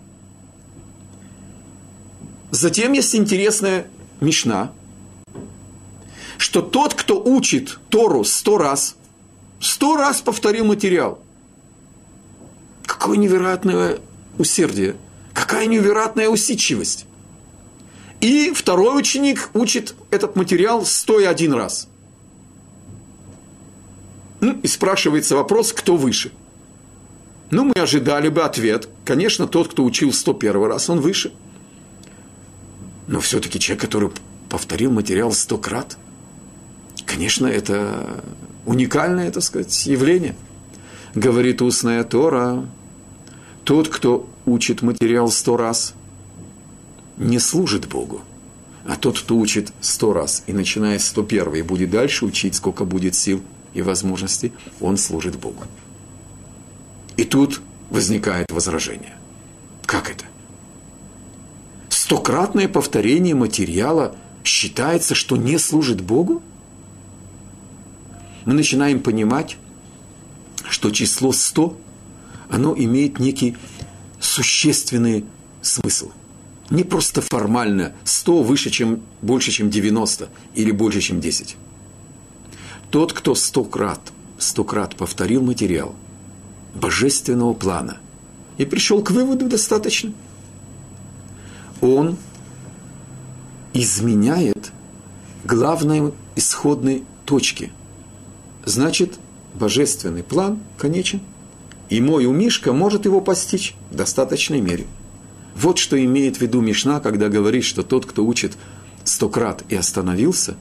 Затем 2.54 2.94
есть 2.94 3.16
интересная 3.16 3.88
мешна, 4.22 4.72
что 6.38 6.62
тот, 6.62 6.94
кто 6.94 7.20
учит 7.20 7.80
Тору 7.90 8.24
сто 8.24 8.60
раз, 8.60 8.96
сто 9.60 9.98
раз 9.98 10.22
повторил 10.22 10.64
материал. 10.64 11.20
Какое 12.86 13.18
невероятное 13.18 13.98
усердие, 14.38 14.98
какая 15.34 15.66
невероятная 15.66 16.30
усидчивость. 16.30 17.08
И 18.22 18.52
второй 18.52 19.00
ученик 19.00 19.50
учит 19.56 19.96
этот 20.12 20.36
материал 20.36 20.86
стоя 20.86 21.30
один 21.30 21.54
раз. 21.54 21.88
Ну, 24.42 24.60
и 24.62 24.68
спрашивается 24.68 25.36
вопрос, 25.36 25.74
кто 25.74 25.98
выше. 25.98 26.32
Ну, 27.50 27.64
мы 27.64 27.74
ожидали 27.82 28.30
бы 28.30 28.44
ответ. 28.44 28.90
Конечно, 29.06 29.48
тот, 29.48 29.70
кто 29.70 29.84
учил 29.84 30.14
101 30.14 30.64
раз, 30.66 30.88
он 30.92 31.02
выше. 31.02 31.34
Но 33.08 33.20
все-таки 33.20 33.60
человек, 33.60 33.82
который 33.82 34.12
повторил 34.50 34.92
материал 34.92 35.32
сто 35.32 35.58
крат, 35.58 35.98
конечно, 37.06 37.48
это 37.48 38.24
уникальное, 38.66 39.32
так 39.32 39.44
сказать, 39.44 39.86
явление. 39.86 40.36
Говорит 41.16 41.62
устная 41.62 42.04
Тора, 42.04 42.66
тот, 43.64 43.90
кто 43.90 44.30
учит 44.46 44.82
материал 44.82 45.30
сто 45.30 45.58
раз– 45.58 45.94
не 47.18 47.40
служит 47.40 47.88
Богу. 47.88 48.22
А 48.86 48.96
тот, 48.98 49.20
кто 49.20 49.38
учит 49.38 49.72
сто 49.82 50.14
раз 50.14 50.44
и 50.46 50.54
начиная 50.54 51.00
с 51.00 51.08
сто 51.08 51.24
первого 51.24 51.56
и 51.56 51.62
будет 51.62 51.90
дальше 51.90 52.26
учить, 52.26 52.56
сколько 52.56 52.84
будет 52.86 53.16
сил 53.16 53.42
и 53.74 53.82
возможностей, 53.82 54.52
он 54.82 54.98
служит 54.98 55.38
Богу. 55.38 55.64
И 57.16 57.24
тут 57.24 57.62
возникает 57.90 58.52
возражение. 58.52 59.16
Как 59.86 60.10
это? 60.10 60.26
Стократное 62.04 62.68
повторение 62.68 63.34
материала 63.34 64.14
считается, 64.44 65.16
что 65.16 65.38
не 65.38 65.58
служит 65.58 66.02
Богу? 66.02 66.44
Мы 68.44 68.52
начинаем 68.52 69.00
понимать, 69.00 69.56
что 70.68 70.92
число 70.92 71.32
100, 71.32 71.78
оно 72.50 72.76
имеет 72.78 73.20
некий 73.20 73.56
существенный 74.20 75.24
смысл– 75.62 76.12
не 76.70 76.84
просто 76.84 77.22
формально 77.22 77.94
100 78.04 78.44
выше, 78.44 78.70
чем, 78.70 79.02
больше, 79.22 79.52
чем 79.52 79.70
90 79.70 80.28
или 80.56 80.72
больше, 80.72 81.00
чем 81.00 81.22
10. 81.22 81.56
Тот, 82.92 83.14
кто 83.14 83.34
сто 83.34 83.64
крат, 83.64 84.12
сто 84.38 84.66
крат 84.66 84.98
повторил 84.98 85.42
материал 85.42 85.96
божественного 86.76 87.54
плана 87.54 88.00
и 88.58 88.66
пришел 88.66 89.02
к 89.02 89.12
выводу 89.12 89.48
достаточно, 89.48 90.12
он 91.84 92.18
изменяет 93.74 94.72
главной 95.44 96.14
исходной 96.36 97.04
точки. 97.26 97.72
Значит, 98.66 99.20
божественный 99.54 100.24
план 100.24 100.60
конечен, 100.78 101.22
и 101.90 102.02
мой 102.02 102.26
умишка 102.26 102.74
может 102.74 103.06
его 103.06 103.22
постичь 103.22 103.76
в 103.92 103.96
достаточной 103.96 104.62
мере– 104.62 104.88
вот 105.56 105.78
что 105.78 106.04
имеет 106.04 106.38
в 106.38 106.42
виду 106.42 106.62
Мишна, 106.62 107.00
когда 107.00 107.30
говорит, 107.30 107.64
что 107.64 107.84
тот, 107.84 108.06
кто 108.06 108.26
учит 108.26 108.54
сто 109.04 109.30
крат 109.30 109.64
и 109.70 109.76
остановился, 109.76 110.56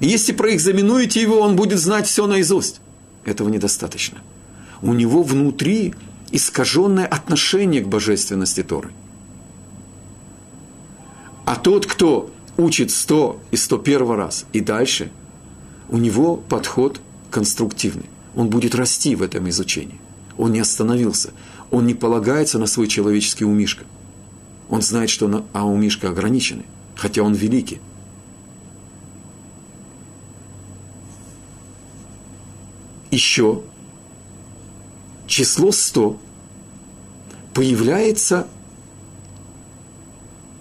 если 0.00 0.32
проэкзаменуете 0.32 1.20
его, 1.20 1.40
он 1.40 1.56
будет 1.56 1.78
знать 1.78 2.06
все 2.06 2.26
наизусть. 2.26 2.80
Этого 3.24 3.48
недостаточно. 3.48 4.18
У 4.80 4.94
него 4.94 5.22
внутри 5.22 5.94
искаженное 6.30 7.06
отношение 7.06 7.82
к 7.82 7.88
божественности 7.88 8.62
Торы. 8.62 8.90
А 11.48 11.56
тот, 11.56 11.86
кто 11.86 12.30
учит 12.56 12.90
сто 12.90 13.40
и 13.50 13.56
сто 13.56 13.78
первый 13.78 14.16
раз 14.16 14.44
и 14.52 14.60
дальше, 14.60 15.10
у 15.88 15.96
него 15.96 16.36
подход 16.36 17.00
конструктивный. 17.30 18.06
Он 18.36 18.48
будет 18.48 18.74
расти 18.74 19.16
в 19.16 19.22
этом 19.22 19.48
изучении. 19.48 19.98
Он 20.36 20.52
не 20.52 20.60
остановился 20.60 21.32
он 21.70 21.86
не 21.86 21.94
полагается 21.94 22.58
на 22.58 22.66
свой 22.66 22.88
человеческий 22.88 23.44
умишка. 23.44 23.84
Он 24.70 24.82
знает, 24.82 25.10
что 25.10 25.28
на, 25.28 25.44
а 25.52 25.66
умишка 25.66 26.10
ограничены, 26.10 26.64
хотя 26.96 27.22
он 27.22 27.34
великий. 27.34 27.80
Еще 33.10 33.62
число 35.26 35.72
100 35.72 36.18
появляется 37.54 38.46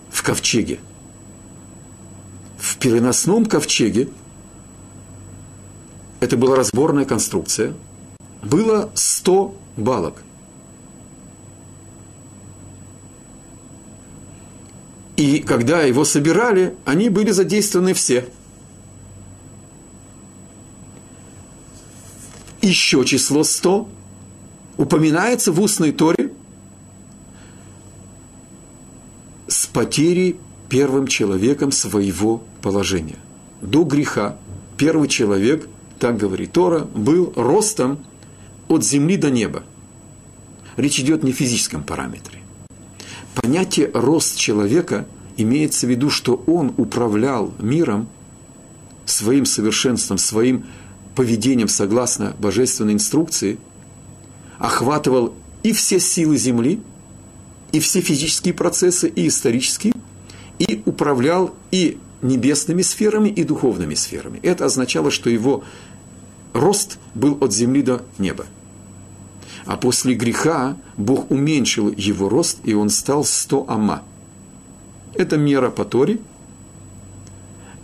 в 0.10 0.24
ковчеге. 0.24 0.80
В 2.58 2.78
переносном 2.78 3.46
ковчеге 3.46 4.10
это 6.20 6.38
была 6.38 6.56
разборная 6.56 7.06
конструкция. 7.06 7.74
Было 8.42 8.90
100 8.96 9.56
балок. 9.78 10.24
И 15.16 15.40
когда 15.40 15.82
его 15.82 16.06
собирали, 16.06 16.76
они 16.86 17.10
были 17.10 17.32
задействованы 17.32 17.94
все. 17.94 18.30
Еще 22.62 23.04
число 23.06 23.44
100 23.44 23.90
упоминается 24.78 25.52
в 25.52 25.60
устной 25.60 25.92
торе 25.92 26.34
с 29.48 29.68
потерей 29.68 30.38
первым 30.70 31.08
человеком 31.08 31.72
своего 31.72 32.44
положения. 32.62 33.20
До 33.62 33.84
греха 33.84 34.38
первый 34.78 35.08
человек, 35.08 35.68
так 36.00 36.18
говорит 36.18 36.52
Тора, 36.52 36.82
был 36.94 37.34
ростом 37.36 38.00
от 38.68 38.84
земли 38.84 39.18
до 39.18 39.30
неба. 39.30 39.64
Речь 40.76 41.00
идет 41.00 41.24
не 41.24 41.32
о 41.32 41.34
физическом 41.34 41.84
параметре 41.84 42.38
понятие 43.48 43.92
рост 43.94 44.36
человека 44.36 45.06
имеется 45.38 45.86
в 45.86 45.90
виду, 45.90 46.10
что 46.10 46.44
он 46.48 46.74
управлял 46.78 47.54
миром 47.60 48.10
своим 49.06 49.46
совершенством, 49.46 50.18
своим 50.18 50.66
поведением 51.16 51.68
согласно 51.68 52.36
божественной 52.40 52.94
инструкции, 52.94 53.58
охватывал 54.58 55.34
и 55.64 55.72
все 55.72 56.00
силы 56.00 56.36
Земли, 56.38 56.82
и 57.72 57.80
все 57.80 58.02
физические 58.02 58.54
процессы, 58.54 59.08
и 59.08 59.28
исторические, 59.28 59.94
и 60.60 60.82
управлял 60.86 61.54
и 61.72 61.98
небесными 62.22 62.82
сферами, 62.82 63.30
и 63.30 63.44
духовными 63.44 63.94
сферами. 63.94 64.40
Это 64.42 64.66
означало, 64.66 65.12
что 65.12 65.30
его 65.30 65.64
рост 66.54 66.98
был 67.14 67.38
от 67.42 67.54
земли 67.54 67.82
до 67.82 68.04
неба. 68.18 68.46
А 69.66 69.76
после 69.78 70.16
греха 70.16 70.78
Бог 70.96 71.30
уменьшил 71.30 71.92
его 71.92 72.30
рост, 72.30 72.60
и 72.64 72.74
он 72.74 72.90
стал 72.90 73.24
100 73.24 73.66
ама. 73.68 74.04
Это 75.14 75.38
мера 75.38 75.70
по 75.70 75.84
Торе. 75.84 76.20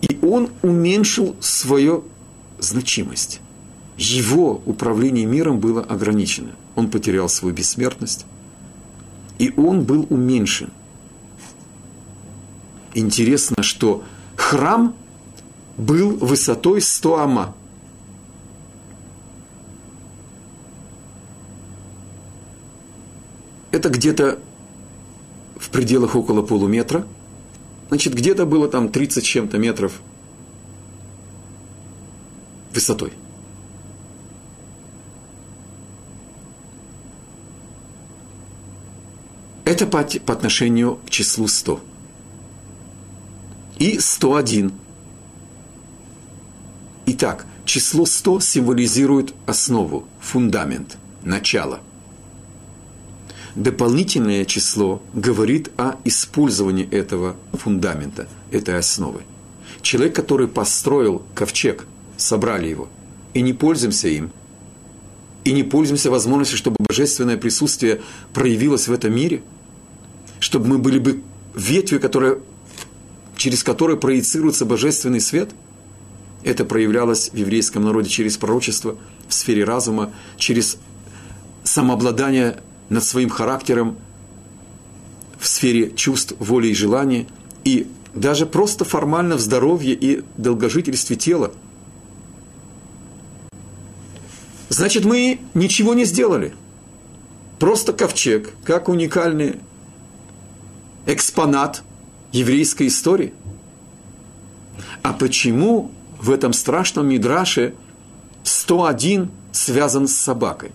И 0.01 0.17
он 0.21 0.49
уменьшил 0.61 1.35
свою 1.39 2.05
значимость. 2.59 3.41
Его 3.97 4.61
управление 4.65 5.25
миром 5.25 5.59
было 5.59 5.81
ограничено. 5.81 6.51
Он 6.75 6.89
потерял 6.89 7.29
свою 7.29 7.53
бессмертность. 7.53 8.25
И 9.39 9.53
он 9.57 9.83
был 9.83 10.05
уменьшен. 10.09 10.69
Интересно, 12.93 13.63
что 13.63 14.03
храм 14.35 14.95
был 15.77 16.17
высотой 16.17 16.81
100 16.81 17.19
ама– 17.19 17.55
это 23.73 23.89
где-то 23.89 24.39
в 25.57 25.69
пределах 25.71 26.15
около 26.15 26.43
полуметра. 26.43 27.05
Значит, 27.89 28.13
где-то 28.13 28.45
было 28.45 28.69
там 28.69 28.87
30 28.87 29.25
чем-то 29.25 29.57
метров 29.57 29.99
высотой. 32.71 33.13
Это 39.65 39.87
по, 39.87 40.03
по 40.03 40.33
отношению 40.33 40.99
к 41.05 41.09
числу 41.09 41.47
100. 41.47 41.79
И 43.79 43.99
101. 43.99 44.73
Итак, 47.05 47.45
число 47.65 48.05
100 48.05 48.39
символизирует 48.41 49.33
основу, 49.45 50.05
фундамент, 50.19 50.97
начало. 51.23 51.79
Дополнительное 53.55 54.45
число 54.45 55.01
говорит 55.13 55.69
о 55.77 55.95
использовании 56.05 56.89
этого 56.89 57.35
фундамента, 57.53 58.27
этой 58.51 58.77
основы. 58.77 59.21
Человек, 59.81 60.15
который 60.15 60.47
построил 60.47 61.23
ковчег, 61.35 61.85
собрали 62.17 62.67
его, 62.67 62.89
и 63.33 63.41
не 63.41 63.53
пользуемся 63.53 64.07
им, 64.07 64.31
и 65.43 65.51
не 65.51 65.63
пользуемся 65.63 66.09
возможностью, 66.09 66.57
чтобы 66.57 66.77
божественное 66.79 67.37
присутствие 67.37 68.01
проявилось 68.33 68.87
в 68.87 68.93
этом 68.93 69.13
мире, 69.13 69.41
чтобы 70.39 70.67
мы 70.67 70.77
были 70.77 70.99
бы 70.99 71.21
ветвью, 71.55 71.99
которая, 71.99 72.39
через 73.35 73.63
которую 73.63 73.97
проецируется 73.97 74.65
божественный 74.65 75.21
свет– 75.21 75.51
это 76.43 76.65
проявлялось 76.65 77.29
в 77.29 77.35
еврейском 77.35 77.83
народе 77.83 78.09
через 78.09 78.37
пророчество, 78.37 78.97
в 79.27 79.33
сфере 79.33 79.63
разума, 79.63 80.11
через 80.37 80.77
самообладание 81.63 82.57
над 82.89 83.03
своим 83.03 83.29
характером, 83.29 83.97
в 85.39 85.47
сфере 85.47 85.91
чувств, 85.95 86.33
воли 86.39 86.67
и 86.67 86.73
желаний, 86.73 87.27
и 87.63 87.87
даже 88.13 88.45
просто 88.45 88.85
формально 88.85 89.37
в 89.37 89.39
здоровье 89.39 89.93
и 89.93 90.23
долгожительстве 90.37 91.15
тела. 91.15 91.53
Значит, 94.73 95.05
мы 95.05 95.39
ничего 95.53 95.93
не 95.93 96.03
сделали. 96.03 96.55
Просто 97.59 97.93
ковчег, 97.93 98.55
как 98.63 98.89
уникальный 98.89 99.57
экспонат 101.05 101.83
еврейской 102.31 102.87
истории. 102.87 103.35
А 105.03 105.13
почему 105.13 105.91
в 106.19 106.31
этом 106.31 106.53
страшном 106.53 107.07
мидраше 107.09 107.75
101 108.41 109.29
связан 109.51 110.07
с 110.07 110.15
собакой. 110.15 110.71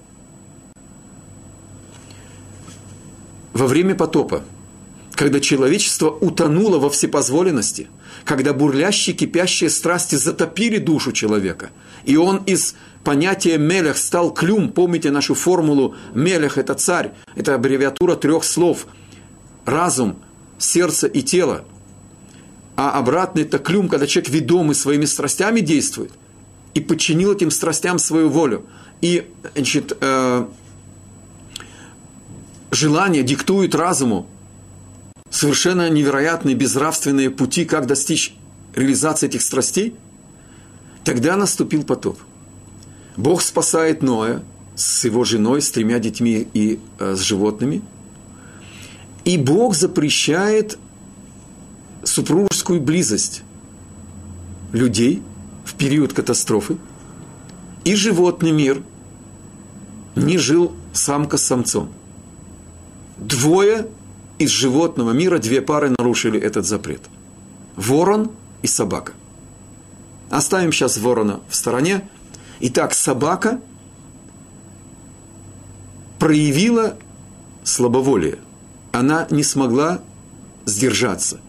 Во 3.52 3.66
время 3.66 3.96
потопа, 3.96 4.44
когда 5.10 5.40
человечество 5.40 6.10
утонуло 6.10 6.78
во 6.78 6.88
всепозволенности, 6.88 7.88
когда 8.24 8.52
бурлящие, 8.52 9.16
кипящие 9.16 9.70
страсти 9.70 10.14
затопили 10.14 10.78
душу 10.78 11.10
человека, 11.10 11.70
и 12.04 12.16
он 12.16 12.44
из 12.46 12.76
понятия 13.08 13.56
«мелех» 13.56 13.96
стал 13.96 14.34
клюм, 14.34 14.68
помните 14.68 15.10
нашу 15.10 15.34
формулу 15.34 15.94
«мелех»– 16.12 16.58
это 16.62 16.74
царь, 16.74 17.12
это 17.36 17.54
аббревиатура 17.54 18.16
трех 18.16 18.44
слов– 18.44 18.86
разум, 19.64 20.18
сердце 20.58 21.06
и 21.06 21.22
тело– 21.22 21.64
а 22.76 22.90
обратный 22.98 23.44
это 23.44 23.58
клюм, 23.58 23.88
когда 23.88 24.06
человек 24.06 24.30
ведомый 24.30 24.74
своими 24.74 25.06
страстями 25.06 25.60
действует 25.60 26.12
и 26.74 26.80
подчинил 26.80 27.32
этим 27.32 27.50
страстям 27.50 27.98
свою 27.98 28.28
волю. 28.28 28.66
И, 29.00 29.32
значит, 29.54 29.96
э, 29.98 30.46
желание 32.70 33.22
диктует 33.22 33.74
разуму. 33.74 34.28
Совершенно 35.30 35.88
невероятные 35.88 36.54
безнравственные 36.54 37.30
пути, 37.30 37.64
как 37.64 37.86
достичь 37.86 38.34
реализации 38.76 39.28
этих 39.28 39.40
страстей, 39.40 39.96
тогда 41.04 41.36
наступил 41.36 41.84
потоп. 41.84 42.20
Бог 43.18 43.42
спасает 43.42 44.00
Ноя 44.00 44.42
с 44.76 45.04
его 45.04 45.24
женой, 45.24 45.60
с 45.60 45.70
тремя 45.72 45.98
детьми 45.98 46.46
и 46.54 46.78
э, 47.00 47.16
с 47.16 47.20
животными. 47.20 47.82
И 49.24 49.36
Бог 49.36 49.74
запрещает 49.74 50.78
супружескую 52.04 52.80
близость 52.80 53.42
людей 54.72 55.20
в 55.64 55.74
период 55.74 56.12
катастрофы, 56.12 56.78
и 57.84 57.96
животный 57.96 58.52
мир 58.52 58.82
не 60.14 60.38
жил 60.38 60.72
самка 60.92 61.38
с 61.38 61.42
самцом. 61.42 61.90
Двое 63.16 63.88
из 64.38 64.50
животного 64.50 65.10
мира, 65.10 65.38
две 65.38 65.60
пары 65.60 65.92
нарушили 65.98 66.40
этот 66.40 66.66
запрет. 66.66 67.02
Ворон 67.74 68.30
и 68.62 68.68
собака. 68.68 69.12
Оставим 70.30 70.70
сейчас 70.70 70.98
ворона 70.98 71.40
в 71.48 71.56
стороне. 71.56 72.08
Итак, 72.60 72.92
собака 72.92 73.60
проявила 76.18 76.96
слабоволие. 77.62 78.38
Она 78.92 79.28
не 79.30 79.44
смогла 79.44 80.00
сдержаться. 80.64 81.40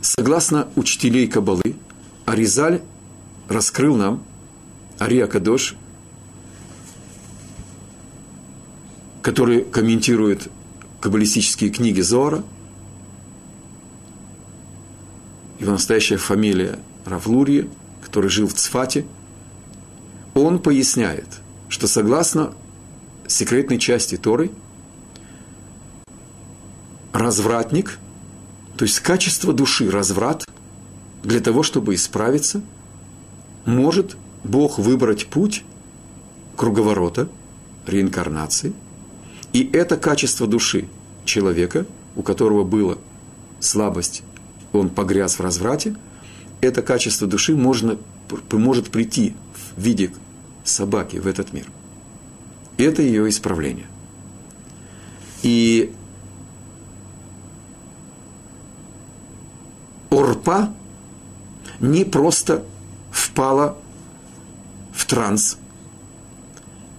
Согласно 0.00 0.68
учителей 0.76 1.26
Кабалы, 1.26 1.74
Аризаль 2.24 2.82
раскрыл 3.48 3.96
нам, 3.96 4.22
Ария 5.00 5.26
Кадош, 5.26 5.74
который 9.22 9.64
комментирует 9.64 10.48
каббалистические 11.00 11.70
книги 11.70 12.00
Зора, 12.00 12.44
его 15.58 15.72
настоящая 15.72 16.16
фамилия 16.16 16.78
Равлурье, 17.04 17.68
который 18.02 18.30
жил 18.30 18.46
в 18.48 18.54
Цфате, 18.54 19.04
он 20.34 20.58
поясняет, 20.58 21.26
что 21.68 21.86
согласно 21.86 22.54
секретной 23.26 23.78
части 23.78 24.16
Торы, 24.16 24.50
развратник– 27.12 27.98
то 28.76 28.84
есть 28.84 29.00
качество 29.00 29.52
души, 29.52 29.90
разврат, 29.90 30.44
для 31.22 31.40
того, 31.40 31.62
чтобы 31.62 31.94
исправиться, 31.94 32.62
может 33.64 34.16
Бог 34.42 34.78
выбрать 34.78 35.26
путь 35.26 35.62
круговорота, 36.56 37.28
реинкарнации. 37.86 38.72
И 39.52 39.68
это 39.72 39.96
качество 39.96 40.46
души 40.46 40.88
человека, 41.24 41.86
у 42.16 42.22
которого 42.22 42.64
была 42.64 42.96
слабость, 43.60 44.22
он 44.72 44.88
погряз 44.88 45.38
в 45.38 45.42
разврате, 45.42 45.94
это 46.60 46.82
качество 46.82 47.28
души 47.28 47.54
можно, 47.54 47.98
может 48.50 48.90
прийти 48.90 49.34
в 49.76 49.80
виде 49.80 50.10
собаки 50.64 51.16
в 51.16 51.26
этот 51.26 51.52
мир. 51.52 51.66
Это 52.78 53.02
ее 53.02 53.28
исправление. 53.28 53.86
И 55.42 55.92
Орпа 60.10 60.72
не 61.80 62.04
просто 62.04 62.64
впала 63.10 63.76
в 64.92 65.06
транс 65.06 65.58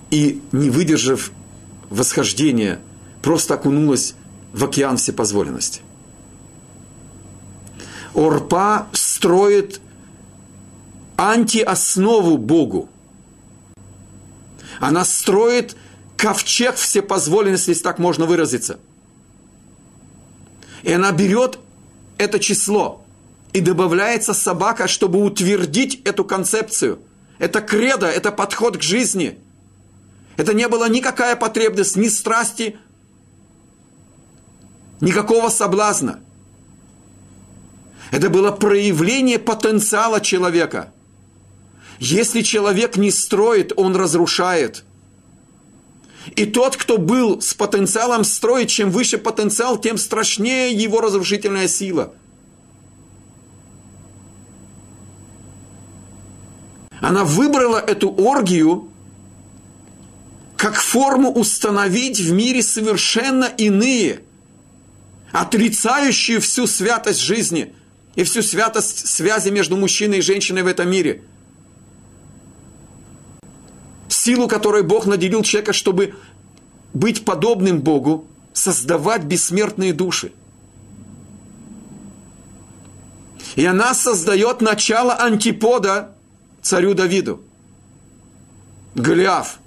и, 0.09 0.41
не 0.51 0.69
выдержав 0.69 1.31
восхождения, 1.89 2.79
просто 3.21 3.53
окунулась 3.53 4.15
в 4.51 4.63
океан 4.63 4.97
всепозволенности. 4.97 5.81
Орпа 8.13 8.88
строит 8.93 9.79
антиоснову 11.17 12.38
Богу. 12.38 12.89
Она 14.80 15.06
строит 15.06 15.76
ковчег 16.17 16.76
всепозволенности, 16.76 17.69
если 17.69 17.84
так 17.84 17.99
можно 17.99 18.26
выразиться. 18.26 18.80
И 20.84 20.91
она 20.91 21.12
берет 21.12 21.60
это 22.17 22.39
число– 22.39 22.99
и 23.54 23.62
добавляется 23.62 24.34
собака, 24.34 24.88
чтобы 24.88 25.23
утвердить 25.23 26.02
эту 26.04 26.26
концепцию. 26.26 26.99
Это 27.38 27.62
кредо, 27.62 28.08
это 28.08 28.32
подход 28.32 28.78
к 28.78 28.82
жизни. 28.82 29.38
Это 30.38 30.54
не 30.56 30.67
была 30.67 30.89
никакая 30.89 31.36
потребность, 31.36 31.95
ни 31.95 32.08
страсти, 32.08 32.78
никакого 35.02 35.49
соблазна. 35.49 36.19
Это 38.10 38.30
было 38.30 38.52
проявление 38.52 39.38
потенциала 39.38 40.19
человека. 40.19 40.91
Если 42.05 42.41
человек 42.41 42.97
не 42.97 43.11
строит, 43.11 43.71
он 43.77 43.95
разрушает. 43.95 44.83
И 46.35 46.45
тот, 46.45 46.75
кто 46.75 46.97
был 46.97 47.41
с 47.41 47.53
потенциалом 47.53 48.23
строить, 48.23 48.69
чем 48.69 48.91
выше 48.91 49.17
потенциал, 49.17 49.77
тем 49.77 49.97
страшнее 49.97 50.73
его 50.73 51.01
разрушительная 51.01 51.67
сила– 51.67 52.13
Она 57.03 57.25
выбрала 57.25 57.79
эту 57.79 58.09
оргию 58.11 58.87
как 60.55 60.75
форму 60.75 61.33
установить 61.33 62.21
в 62.21 62.31
мире 62.31 62.63
совершенно 62.63 63.43
иные, 63.43 64.21
отрицающие 65.33 66.39
всю 66.39 66.65
святость 66.65 67.19
жизни 67.19 67.75
и 68.15 68.23
всю 68.23 68.41
святость 68.41 69.05
связи 69.05 69.49
между 69.49 69.75
мужчиной 69.75 70.19
и 70.19 70.21
женщиной 70.21 70.63
в 70.63 70.67
этом 70.67 70.89
мире. 70.89 71.23
Силу, 74.07 74.47
которой 74.47 74.83
Бог 74.83 75.05
наделил 75.05 75.43
человека, 75.43 75.73
чтобы 75.73 76.15
быть 76.93 77.25
подобным 77.25 77.81
Богу, 77.81 78.27
создавать 78.53 79.23
бессмертные 79.23 79.93
души. 79.93 80.31
И 83.55 83.65
она 83.65 83.93
создает 83.93 84.61
начало 84.61 85.13
антипода 85.15 86.15
царю 86.61 86.93
Давиду. 86.93 87.41
Голиаф. 88.95 89.59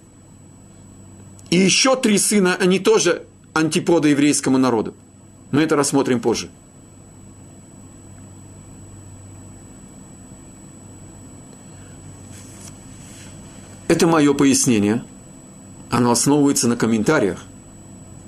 И 1.51 1.57
еще 1.57 1.97
три 1.97 2.19
сына, 2.19 2.57
они 2.59 2.79
тоже 2.79 3.27
антиподы 3.55 4.09
еврейскому 4.09 4.59
народу. 4.59 4.95
Мы 5.51 5.63
это 5.63 5.77
рассмотрим 5.77 6.21
позже. 6.21 6.51
Это 13.89 14.07
мое 14.07 14.35
пояснение. 14.35 15.05
Оно 15.91 16.11
основывается 16.11 16.69
на 16.69 16.77
комментариях. 16.77 17.45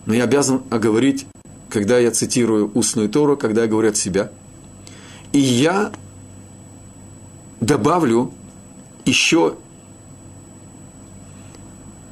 Но 0.06 0.14
я 0.14 0.24
обязан 0.24 0.62
оговорить, 0.70 1.26
когда 1.68 1.98
я 1.98 2.10
цитирую 2.10 2.70
устную 2.74 3.08
Тору, 3.08 3.36
когда 3.36 3.62
я 3.62 3.68
говорю 3.68 3.90
от 3.90 3.96
себя. 3.96 4.30
И 5.32 5.38
я 5.38 5.92
добавлю 7.60 8.32
еще 9.04 9.56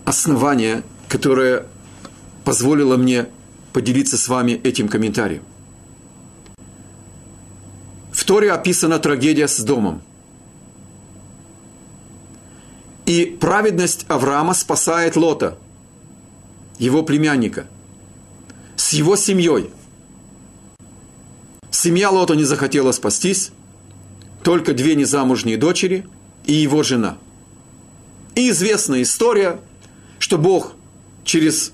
основание, 0.05 0.83
которое 1.09 1.67
позволило 2.45 2.97
мне 2.97 3.27
поделиться 3.73 4.17
с 4.17 4.29
вами 4.29 4.53
этим 4.53 4.89
комментарием. 4.89 5.43
В 8.13 8.25
Торе 8.25 8.51
описана 8.51 8.99
трагедия 8.99 9.47
с 9.47 9.61
домом. 9.61 10.01
И 13.07 13.25
праведность 13.41 14.05
Авраама 14.09 14.55
спасает 14.55 15.17
Лота, 15.17 15.59
его 16.79 17.03
племянника, 17.03 17.67
с 18.77 18.93
его 18.93 19.17
семьей. 19.17 19.71
Семья 21.71 22.11
Лота 22.11 22.35
не 22.35 22.45
захотела 22.45 22.93
спастись, 22.93 23.53
только 24.43 24.75
две 24.75 24.95
незамужние 24.95 25.57
дочери 25.57 26.07
и 26.45 26.53
его 26.53 26.83
жена. 26.83 27.17
И 28.35 28.51
известная 28.51 29.03
история– 29.03 29.61
что 30.19 30.39
Бог 30.39 30.73
через 31.25 31.73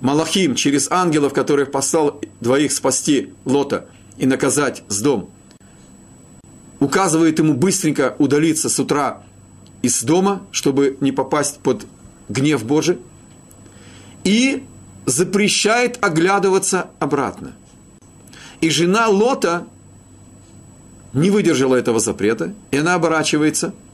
Малахим, 0.00 0.54
через 0.54 0.90
ангелов, 0.90 1.32
которых 1.32 1.70
послал 1.70 2.20
двоих 2.40 2.72
спасти 2.72 3.32
Лота 3.44 3.88
и 4.18 4.26
наказать 4.26 4.82
с 4.88 5.00
дом, 5.00 5.30
указывает 6.80 7.38
ему 7.38 7.54
быстренько 7.54 8.16
удалиться 8.18 8.68
с 8.68 8.78
утра 8.78 9.22
из 9.82 10.02
дома, 10.02 10.42
чтобы 10.52 10.96
не 11.00 11.12
попасть 11.12 11.58
под 11.60 11.86
гнев 12.28 12.64
Божий, 12.64 12.98
и 14.24 14.64
запрещает 15.04 16.02
оглядываться 16.02 16.90
обратно. 16.98 17.52
И 18.60 18.70
жена 18.70 19.08
Лота 19.08 19.66
не 21.12 21.30
выдержала 21.30 21.74
этого 21.76 22.00
запрета, 22.00 22.54
и 22.70 22.78
она 22.78 22.94
оборачивается– 22.94 23.74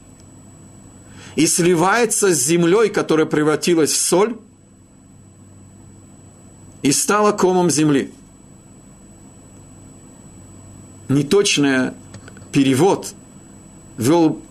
и 1.39 1.47
сливается 1.47 2.33
с 2.33 2.37
землей, 2.37 2.89
которая 2.89 3.25
превратилась 3.25 3.91
в 3.91 4.01
соль, 4.01 4.35
и 6.81 6.91
стала 6.91 7.31
комом 7.31 7.69
земли. 7.69 8.11
Неточный 11.07 11.91
перевод 12.51 13.13
вел 13.97 14.41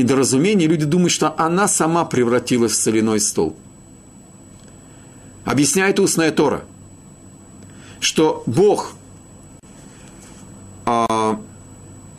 недоразумение, 0.00 0.68
люди 0.68 0.84
думают, 0.84 1.12
что 1.12 1.34
она 1.38 1.68
сама 1.68 2.04
превратилась 2.04 2.72
в 2.72 2.76
соляной 2.76 3.20
стол. 3.20 3.56
Объясняет 5.44 5.98
устная 5.98 6.30
Тора, 6.30 6.62
что 8.00 8.42
Бог 8.46 8.92
а, 10.84 11.40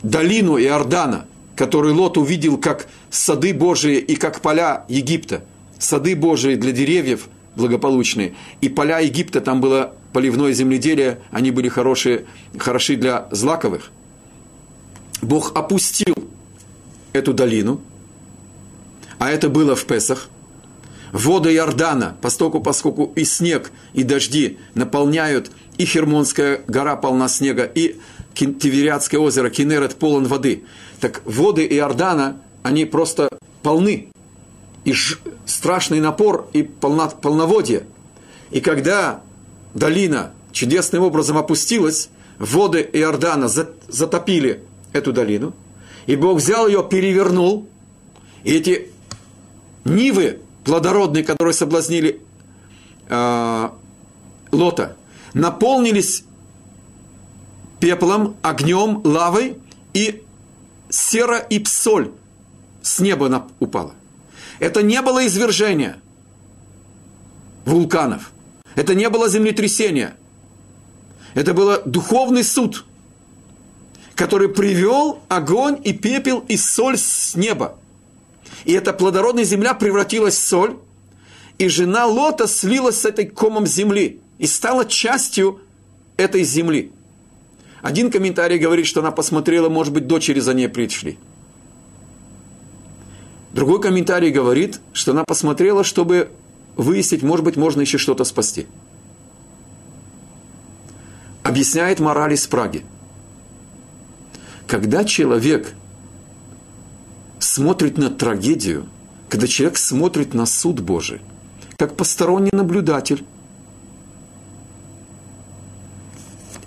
долину 0.02 0.58
Иордана, 0.58 1.26
который 1.56 1.92
Лот 1.92 2.18
увидел 2.18 2.58
как 2.58 2.88
сады 3.10 3.54
Божии 3.54 3.98
и 3.98 4.16
как 4.16 4.40
поля 4.40 4.84
Египта. 4.88 5.44
Сады 5.78 6.16
Божии 6.16 6.54
для 6.54 6.72
деревьев 6.72 7.28
благополучные. 7.56 8.34
И 8.60 8.68
поля 8.68 9.00
Египта, 9.00 9.40
там 9.40 9.60
было 9.60 9.94
поливное 10.12 10.52
земледелие, 10.52 11.20
они 11.30 11.50
были 11.50 11.68
хорошие, 11.68 12.26
хороши 12.58 12.96
для 12.96 13.28
злаковых. 13.30 13.90
Бог 15.20 15.52
опустил 15.54 16.14
эту 17.12 17.32
долину, 17.32 17.80
а 19.18 19.30
это 19.30 19.48
было 19.48 19.76
в 19.76 19.84
Песах, 19.84 20.28
воды 21.12 21.54
Иордана, 21.54 22.16
поскольку, 22.20 22.60
поскольку 22.60 23.12
и 23.14 23.24
снег, 23.24 23.70
и 23.92 24.02
дожди 24.02 24.58
наполняют, 24.74 25.50
и 25.78 25.84
Хермонская 25.84 26.62
гора 26.66 26.96
полна 26.96 27.28
снега, 27.28 27.64
и 27.64 28.00
Тивериадское 28.34 29.20
озеро, 29.20 29.50
Кинерет 29.50 29.96
полон 29.96 30.26
воды. 30.26 30.64
Так 31.00 31.22
воды 31.24 31.66
Иордана 31.66 32.40
они 32.62 32.84
просто 32.84 33.28
полны. 33.62 34.08
И 34.84 34.92
ж, 34.92 35.18
страшный 35.46 36.00
напор 36.00 36.48
и 36.52 36.62
полно, 36.62 37.08
полноводие. 37.08 37.84
И 38.50 38.60
когда 38.60 39.22
долина 39.74 40.32
чудесным 40.50 41.02
образом 41.02 41.38
опустилась, 41.38 42.08
воды 42.38 42.88
Иордана 42.92 43.48
затопили 43.48 44.62
эту 44.92 45.12
долину, 45.12 45.54
и 46.06 46.16
Бог 46.16 46.38
взял 46.38 46.66
ее, 46.66 46.86
перевернул, 46.88 47.68
и 48.44 48.54
эти 48.54 48.88
нивы 49.84 50.40
плодородные, 50.64 51.24
которые 51.24 51.54
соблазнили 51.54 52.20
э, 53.08 53.68
Лота, 54.50 54.96
наполнились 55.34 56.24
пеплом, 57.80 58.36
огнем, 58.42 59.00
лавой, 59.04 59.58
и 59.92 60.22
сера 60.88 61.38
и 61.38 61.58
псоль 61.58 62.12
с 62.82 63.00
неба 63.00 63.48
упало. 63.60 63.94
Это 64.58 64.82
не 64.82 65.00
было 65.02 65.26
извержение 65.26 65.96
вулканов. 67.64 68.32
Это 68.74 68.94
не 68.94 69.08
было 69.08 69.28
землетрясение. 69.28 70.14
Это 71.34 71.54
был 71.54 71.82
духовный 71.84 72.44
суд, 72.44 72.84
который 74.14 74.48
привел 74.48 75.20
огонь 75.28 75.80
и 75.84 75.92
пепел 75.92 76.44
и 76.48 76.56
соль 76.56 76.98
с 76.98 77.34
неба. 77.34 77.78
И 78.64 78.72
эта 78.72 78.92
плодородная 78.92 79.44
земля 79.44 79.74
превратилась 79.74 80.36
в 80.36 80.46
соль, 80.46 80.76
и 81.58 81.68
жена 81.68 82.06
Лота 82.06 82.46
слилась 82.46 83.00
с 83.00 83.04
этой 83.04 83.26
комом 83.26 83.66
земли 83.66 84.20
и 84.38 84.46
стала 84.46 84.84
частью 84.84 85.60
этой 86.16 86.44
земли. 86.44 86.92
Один 87.80 88.10
комментарий 88.10 88.58
говорит, 88.58 88.86
что 88.86 89.00
она 89.00 89.10
посмотрела, 89.10 89.68
может 89.68 89.92
быть, 89.92 90.06
дочери 90.06 90.40
за 90.40 90.54
ней 90.54 90.68
пришли– 90.68 91.18
Другой 93.52 93.82
комментарий 93.82 94.30
говорит, 94.30 94.80
что 94.94 95.12
она 95.12 95.24
посмотрела, 95.24 95.84
чтобы 95.84 96.30
выяснить, 96.76 97.22
может 97.22 97.44
быть, 97.44 97.56
можно 97.56 97.82
еще 97.82 97.98
что-то 97.98 98.24
спасти. 98.24 98.66
Объясняет 101.42 102.00
мораль 102.00 102.32
из 102.32 102.46
Праги. 102.46 102.84
Когда 104.72 105.04
человек 105.04 105.74
смотрит 107.38 107.98
на 107.98 108.08
трагедию, 108.08 108.88
когда 109.28 109.46
человек 109.46 109.76
смотрит 109.76 110.32
на 110.32 110.46
суд 110.46 110.80
Божий, 110.80 111.20
как 111.76 111.94
посторонний 111.94 112.52
наблюдатель, 112.54 113.22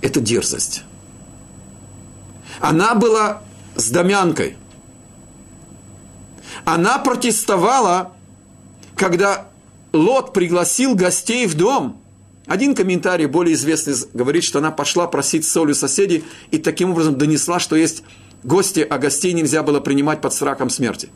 это 0.01 0.21
дерзость. 0.21 0.83
Она 2.59 2.93
была 2.93 3.41
с 3.75 3.89
Домянкой– 3.89 4.55
она 6.63 6.99
протестовала, 6.99 8.13
когда 8.95 9.47
Лот 9.93 10.31
пригласил 10.31 10.93
гостей 10.93 11.47
в 11.47 11.55
дом. 11.55 11.99
Один 12.47 12.75
комментарий, 12.75 13.25
более 13.25 13.55
известный, 13.55 13.95
говорит, 14.13 14.43
что 14.43 14.59
она 14.59 14.71
пошла 14.71 15.07
просить 15.07 15.45
соли 15.45 15.73
соседей 15.73 16.23
и 16.51 16.57
таким 16.57 16.91
образом 16.91 17.17
донесла, 17.17 17.59
что 17.59 17.75
есть 17.75 18.03
гости, 18.43 18.85
а 18.87 18.97
гостей 18.97 19.33
нельзя 19.33 19.63
было 19.63 19.79
принимать 19.79 20.21
под 20.21 20.33
страхом 20.33 20.69
смерти. 20.69 21.09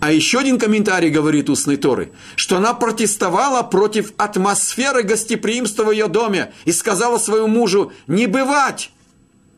А 0.00 0.12
еще 0.12 0.38
один 0.38 0.58
комментарий 0.58 1.08
говорит 1.08 1.48
устной 1.48 1.76
Торы, 1.76 2.12
что 2.36 2.56
она 2.56 2.74
протестовала 2.74 3.62
против 3.62 4.12
атмосферы 4.18 5.02
гостеприимства 5.02 5.84
в 5.84 5.90
ее 5.90 6.08
доме 6.08 6.52
и 6.64 6.72
сказала 6.72 7.18
своему 7.18 7.48
мужу 7.48 7.92
не 8.06 8.26
бывать 8.26 8.90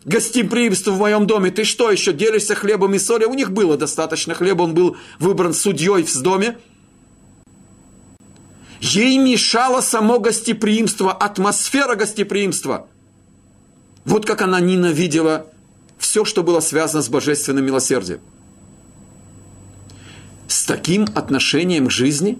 гостеприимство 0.04 0.92
в 0.92 0.98
моем 0.98 1.26
доме, 1.26 1.50
ты 1.50 1.64
что, 1.64 1.90
еще 1.90 2.12
делишься 2.12 2.54
хлебом 2.54 2.94
и 2.94 2.98
солью? 2.98 3.30
У 3.30 3.34
них 3.34 3.50
было 3.50 3.76
достаточно 3.76 4.34
хлеба, 4.34 4.62
он 4.62 4.74
был 4.74 4.96
выбран 5.18 5.52
судьей 5.52 6.02
в 6.04 6.22
доме. 6.22 6.58
Ей 8.80 9.18
мешало 9.18 9.80
само 9.80 10.20
гостеприимство, 10.20 11.12
атмосфера 11.12 11.96
гостеприимства. 11.96 12.86
Вот 14.04 14.24
как 14.24 14.42
она 14.42 14.60
ненавидела 14.60 15.46
все, 15.98 16.24
что 16.24 16.42
было 16.42 16.60
связано 16.60 17.02
с 17.02 17.08
божественным 17.08 17.66
милосердием. 17.66 18.20
С 20.46 20.64
таким 20.64 21.06
отношением 21.14 21.88
к 21.88 21.90
жизни 21.90 22.38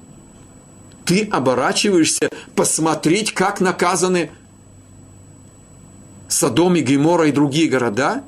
ты 1.05 1.24
оборачиваешься 1.24 2.31
посмотреть, 2.55 3.33
как 3.33 3.61
наказаны 3.61 4.31
Содом 6.29 6.77
и 6.77 6.83
Гемора 6.83 7.29
и 7.29 7.33
другие 7.33 7.68
города 7.68 8.22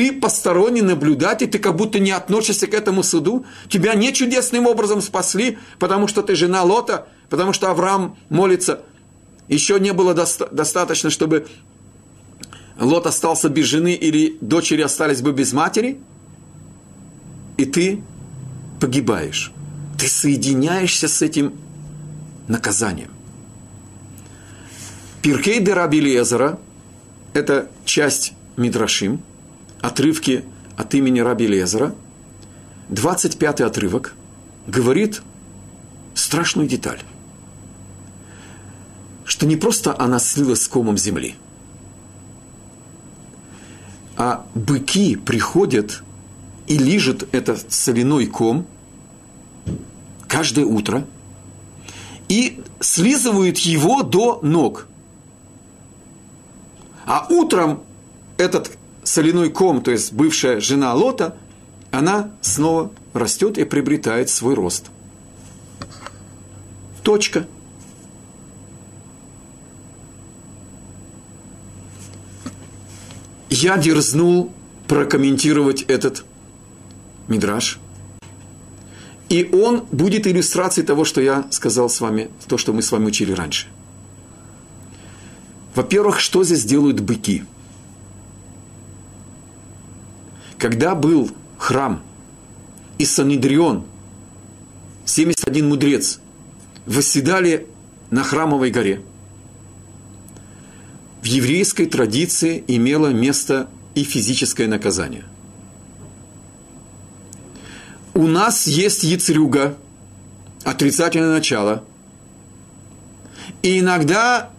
ты 0.00 0.12
посторонний 0.12 0.80
наблюдатель, 0.80 1.46
ты 1.46 1.58
как 1.58 1.76
будто 1.76 1.98
не 1.98 2.10
относишься 2.10 2.66
к 2.66 2.72
этому 2.72 3.02
суду, 3.02 3.44
тебя 3.68 3.92
не 3.92 4.14
чудесным 4.14 4.66
образом 4.66 5.02
спасли, 5.02 5.58
потому 5.78 6.08
что 6.08 6.22
ты 6.22 6.34
жена 6.34 6.62
Лота, 6.62 7.06
потому 7.28 7.52
что 7.52 7.70
Авраам 7.70 8.16
молится. 8.30 8.80
Еще 9.46 9.78
не 9.78 9.92
было 9.92 10.14
доста- 10.14 10.48
достаточно, 10.50 11.10
чтобы 11.10 11.48
Лот 12.78 13.06
остался 13.06 13.50
без 13.50 13.66
жены 13.66 13.92
или 13.92 14.38
дочери 14.40 14.80
остались 14.80 15.20
бы 15.20 15.32
без 15.32 15.52
матери, 15.52 16.00
и 17.58 17.66
ты 17.66 18.02
погибаешь. 18.80 19.52
Ты 19.98 20.08
соединяешься 20.08 21.08
с 21.08 21.20
этим 21.20 21.52
наказанием. 22.48 23.10
Пиркей 25.20 25.60
де 25.60 25.74
Раби 25.74 26.00
Лезера– 26.00 26.58
это 27.34 27.68
часть 27.84 28.32
Мидрашим– 28.56 29.20
отрывки 29.80 30.44
от 30.76 30.94
имени 30.94 31.20
Раби 31.20 31.46
Лезера, 31.46 31.94
25 32.88 33.60
отрывок 33.60 34.14
говорит 34.66 35.22
страшную 36.14 36.68
деталь, 36.68 37.00
что 39.24 39.46
не 39.46 39.56
просто 39.56 39.98
она 39.98 40.18
слилась 40.18 40.62
с 40.62 40.68
комом 40.68 40.98
земли, 40.98 41.36
а 44.16 44.46
быки 44.54 45.16
приходят 45.16 46.02
и 46.66 46.76
лижут 46.76 47.28
этот 47.32 47.72
соляной 47.72 48.26
ком 48.26 48.66
каждое 50.28 50.64
утро 50.64 51.06
и 52.28 52.62
слизывают 52.80 53.58
его 53.58 54.02
до 54.02 54.40
ног. 54.42 54.86
А 57.06 57.26
утром 57.28 57.82
этот 58.38 58.78
соляной 59.04 59.50
ком, 59.50 59.82
то 59.82 59.90
есть 59.90 60.12
бывшая 60.12 60.60
жена 60.60 60.94
Лота, 60.94 61.36
она 61.90 62.30
снова 62.40 62.92
растет 63.12 63.58
и 63.58 63.64
приобретает 63.64 64.30
свой 64.30 64.54
рост. 64.54 64.86
Точка. 67.02 67.46
Я 73.48 73.76
дерзнул 73.78 74.52
прокомментировать 74.86 75.82
этот 75.82 76.24
мидраж. 77.26 77.78
И 79.28 79.48
он 79.52 79.86
будет 79.92 80.26
иллюстрацией 80.26 80.86
того, 80.86 81.04
что 81.04 81.20
я 81.20 81.46
сказал 81.50 81.88
с 81.88 82.00
вами, 82.00 82.30
то, 82.48 82.58
что 82.58 82.72
мы 82.72 82.82
с 82.82 82.90
вами 82.90 83.06
учили 83.06 83.32
раньше. 83.32 83.68
Во-первых, 85.74 86.18
что 86.18 86.42
здесь 86.42 86.64
делают 86.64 87.00
быки– 87.00 87.44
когда 90.60 90.94
был 90.94 91.30
храм 91.56 92.02
и 92.98 93.06
Санедрион, 93.06 93.86
71 95.06 95.66
мудрец, 95.66 96.20
восседали 96.84 97.66
на 98.10 98.22
храмовой 98.22 98.70
горе, 98.70 99.00
в 101.22 101.24
еврейской 101.24 101.86
традиции 101.86 102.62
имело 102.66 103.08
место 103.08 103.70
и 103.94 104.04
физическое 104.04 104.68
наказание. 104.68 105.24
У 108.12 108.26
нас 108.26 108.66
есть 108.66 109.02
яцерюга, 109.02 109.78
отрицательное 110.64 111.30
начало, 111.30 111.84
и 113.62 113.80
иногда 113.80 114.50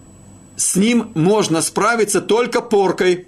с 0.56 0.76
ним 0.76 1.12
можно 1.14 1.62
справиться 1.62 2.22
только 2.22 2.62
поркой. 2.62 3.28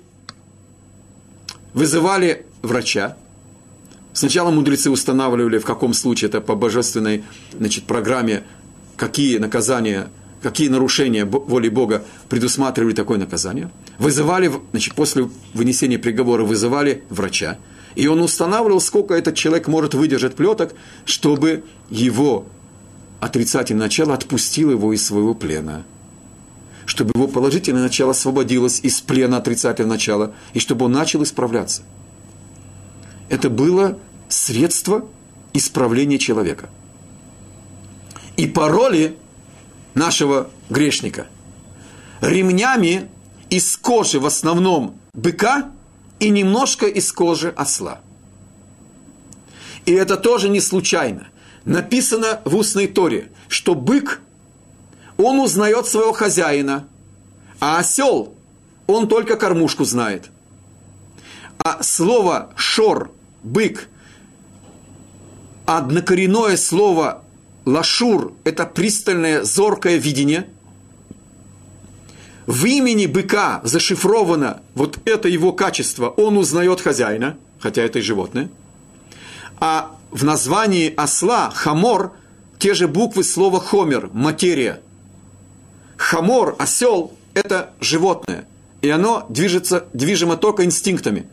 Вызывали 1.74 2.46
врача. 2.64 3.16
Сначала 4.14 4.50
мудрецы 4.50 4.90
устанавливали, 4.90 5.60
в 5.60 5.66
каком 5.66 5.94
случае 5.94 6.30
это 6.30 6.42
по 6.42 6.56
божественной 6.56 7.24
значит, 7.52 7.84
программе, 7.84 8.44
какие 8.96 9.38
наказания, 9.38 10.10
какие 10.42 10.70
нарушения 10.70 11.26
воли 11.26 11.70
Бога 11.70 12.04
предусматривали 12.30 12.94
такое 12.94 13.18
наказание. 13.18 13.70
Вызывали, 14.00 14.52
значит, 14.72 14.96
после 14.96 15.30
вынесения 15.54 16.00
приговора 16.00 16.44
вызывали 16.44 17.04
врача. 17.10 17.58
И 17.96 18.08
он 18.08 18.22
устанавливал, 18.22 18.82
сколько 18.82 19.14
этот 19.14 19.36
человек 19.36 19.68
может 19.68 19.94
выдержать 19.94 20.36
плеток, 20.36 20.74
чтобы 21.06 21.64
его 21.90 22.46
отрицательное 23.20 23.86
начало 23.86 24.14
отпустило 24.14 24.72
его 24.72 24.94
из 24.94 25.06
своего 25.06 25.34
плена. 25.34 25.84
Чтобы 26.86 27.12
его 27.16 27.28
положительное 27.28 27.84
начало 27.84 28.12
освободилось 28.12 28.80
из 28.84 29.00
плена 29.00 29.38
отрицательного 29.38 29.94
начала, 29.94 30.36
и 30.54 30.60
чтобы 30.60 30.86
он 30.86 30.92
начал 30.92 31.24
исправляться– 31.24 31.82
это 33.34 33.50
было 33.50 33.98
средство 34.30 35.08
исправления 35.54 36.20
человека. 36.20 36.70
И 38.38 38.46
пароли 38.46 39.18
нашего 39.96 40.52
грешника 40.70 41.26
ремнями 42.22 43.10
из 43.50 43.76
кожи 43.76 44.20
в 44.20 44.28
основном 44.28 45.00
быка 45.14 45.72
и 46.20 46.30
немножко 46.30 46.86
из 46.86 47.12
кожи 47.12 47.50
осла. 47.50 48.02
И 49.88 49.92
это 49.92 50.16
тоже 50.16 50.48
не 50.50 50.62
случайно. 50.62 51.28
Написано 51.66 52.40
в 52.46 52.56
устной 52.56 52.86
торе, 52.86 53.32
что 53.48 53.74
бык, 53.74 54.22
он 55.18 55.40
узнает 55.40 55.88
своего 55.88 56.14
хозяина, 56.14 56.88
а 57.60 57.80
осел, 57.80 58.36
он 58.86 59.08
только 59.08 59.38
кормушку 59.38 59.86
знает. 59.86 60.30
А 61.58 61.82
слово 61.82 62.54
«шор» 62.56 63.10
бык. 63.44 63.90
Однокоренное 65.66 66.58
слово 66.58 67.24
лашур– 67.66 68.34
это 68.44 68.66
пристальное, 68.66 69.44
зоркое 69.44 69.98
видение. 69.98 70.48
В 72.46 72.66
имени 72.66 73.06
быка 73.06 73.62
зашифровано 73.64 74.62
вот 74.76 75.00
это 75.06 75.30
его 75.30 75.54
качество. 75.54 76.10
Он 76.10 76.38
узнает 76.38 76.82
хозяина, 76.82 77.38
хотя 77.60 77.84
это 77.84 78.00
и 78.00 78.02
животное. 78.02 78.50
А 79.60 79.96
в 80.12 80.26
названии 80.26 80.94
осла 80.94 81.50
хамор 81.52 82.14
те 82.60 82.74
же 82.74 82.88
буквы 82.88 83.24
слова 83.24 83.62
хомер– 83.62 84.10
материя. 84.14 84.82
Хамор, 85.96 86.56
осел– 86.60 87.14
это 87.34 87.74
животное. 87.80 88.46
И 88.82 88.90
оно 88.90 89.26
движется, 89.30 89.86
движимо 89.94 90.36
только 90.36 90.66
инстинктами 90.66 91.30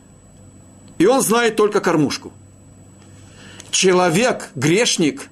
и 1.01 1.05
он 1.07 1.21
знает 1.21 1.55
только 1.55 1.81
кормушку. 1.81 2.31
Человек, 3.71 4.51
грешник, 4.53 5.29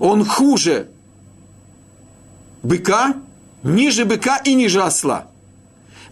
он 0.00 0.24
хуже 0.24 0.88
быка, 2.64 3.14
ниже 3.62 4.04
быка 4.04 4.38
и 4.38 4.54
ниже 4.54 4.82
осла. 4.82 5.28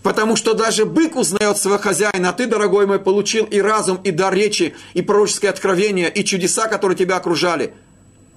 Потому 0.05 0.37
что 0.37 0.55
даже 0.55 0.85
бык 0.85 1.17
узнает 1.17 1.57
своего 1.57 1.81
хозяина, 1.81 2.29
а 2.29 2.33
ты, 2.33 2.47
дорогой 2.47 2.87
мой, 2.87 3.01
получил 3.01 3.47
и 3.47 3.61
разум, 3.61 3.97
и 4.05 4.13
дар 4.13 4.33
речи, 4.33 4.77
и 4.93 5.03
пророческое 5.03 5.51
откровение, 5.51 6.09
и 6.09 6.25
чудеса, 6.25 6.69
которые 6.69 6.97
тебя 6.97 7.17
окружали. 7.17 7.75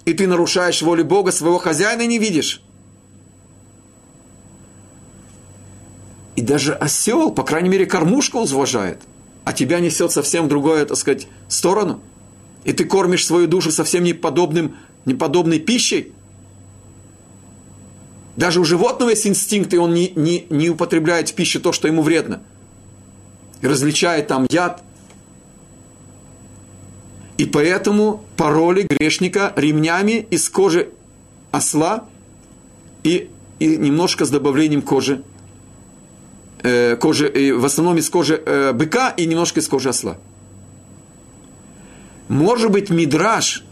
И 0.05 0.13
ты 0.15 0.25
нарушаешь 0.25 0.81
волю 0.81 1.05
Бога, 1.05 1.31
своего 1.31 1.59
хозяина 1.59 2.07
не 2.07 2.17
видишь. 2.17 2.63
И 6.35 6.41
даже 6.41 6.73
осел, 6.73 7.31
по 7.31 7.43
крайней 7.43 7.69
мере, 7.69 7.85
кормушку 7.85 8.39
уважает– 8.39 9.03
а 9.47 9.53
тебя 9.53 9.79
несет 9.79 10.11
совсем 10.11 10.43
в 10.43 10.47
другую, 10.49 10.85
так 10.85 10.97
сказать, 10.97 11.29
сторону, 11.47 12.01
и 12.65 12.73
ты 12.73 12.83
кормишь 12.83 13.25
свою 13.25 13.47
душу 13.47 13.71
совсем 13.71 14.03
неподобным, 14.03 14.75
неподобной 15.05 15.59
пищей, 15.59 16.11
даже 18.35 18.59
у 18.59 18.65
животного 18.65 19.11
есть 19.11 19.25
инстинкт, 19.25 19.73
и 19.73 19.77
он 19.77 19.93
не, 19.93 20.11
не, 20.17 20.45
не 20.49 20.69
употребляет 20.69 21.29
в 21.29 21.33
пищу 21.33 21.61
то, 21.61 21.71
что 21.71 21.87
ему 21.87 22.01
вредно. 22.01 22.41
И 23.61 23.67
различает 23.67 24.27
там 24.27 24.47
яд. 24.49 24.83
И 27.37 27.45
поэтому 27.45 28.25
пароли 28.35 28.81
грешника 28.81 29.53
ремнями 29.55 30.27
из 30.29 30.49
кожи 30.49 30.89
осла 31.51 32.03
и, 33.03 33.29
и 33.59 33.77
немножко 33.77 34.25
с 34.25 34.29
добавлением 34.29 34.81
кожи 34.81 35.23
э, 36.63 36.95
кожи, 36.95 37.53
в 37.53 37.65
основном 37.65 37.97
из 37.97 38.09
кожи 38.09 38.41
э, 38.43 38.73
быка 38.73 39.09
и 39.09 39.25
немножко 39.25 39.59
из 39.59 39.67
кожи 39.67 39.89
осла. 39.89 40.17
Может 42.27 42.71
быть, 42.71 42.89
мидраж, 42.89 43.63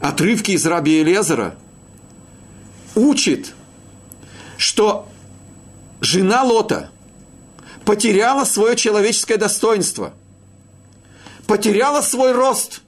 отрывки 0.00 0.52
из 0.52 0.64
раби 0.66 0.98
Елезера, 1.00 1.56
учит, 2.94 3.54
что 4.56 5.08
жена 6.00 6.42
Лота 6.42 6.90
потеряла 7.84 8.44
свое 8.44 8.76
человеческое 8.76 9.36
достоинство, 9.36 10.14
потеряла 11.46 12.00
свой 12.00 12.32
рост, 12.32 12.82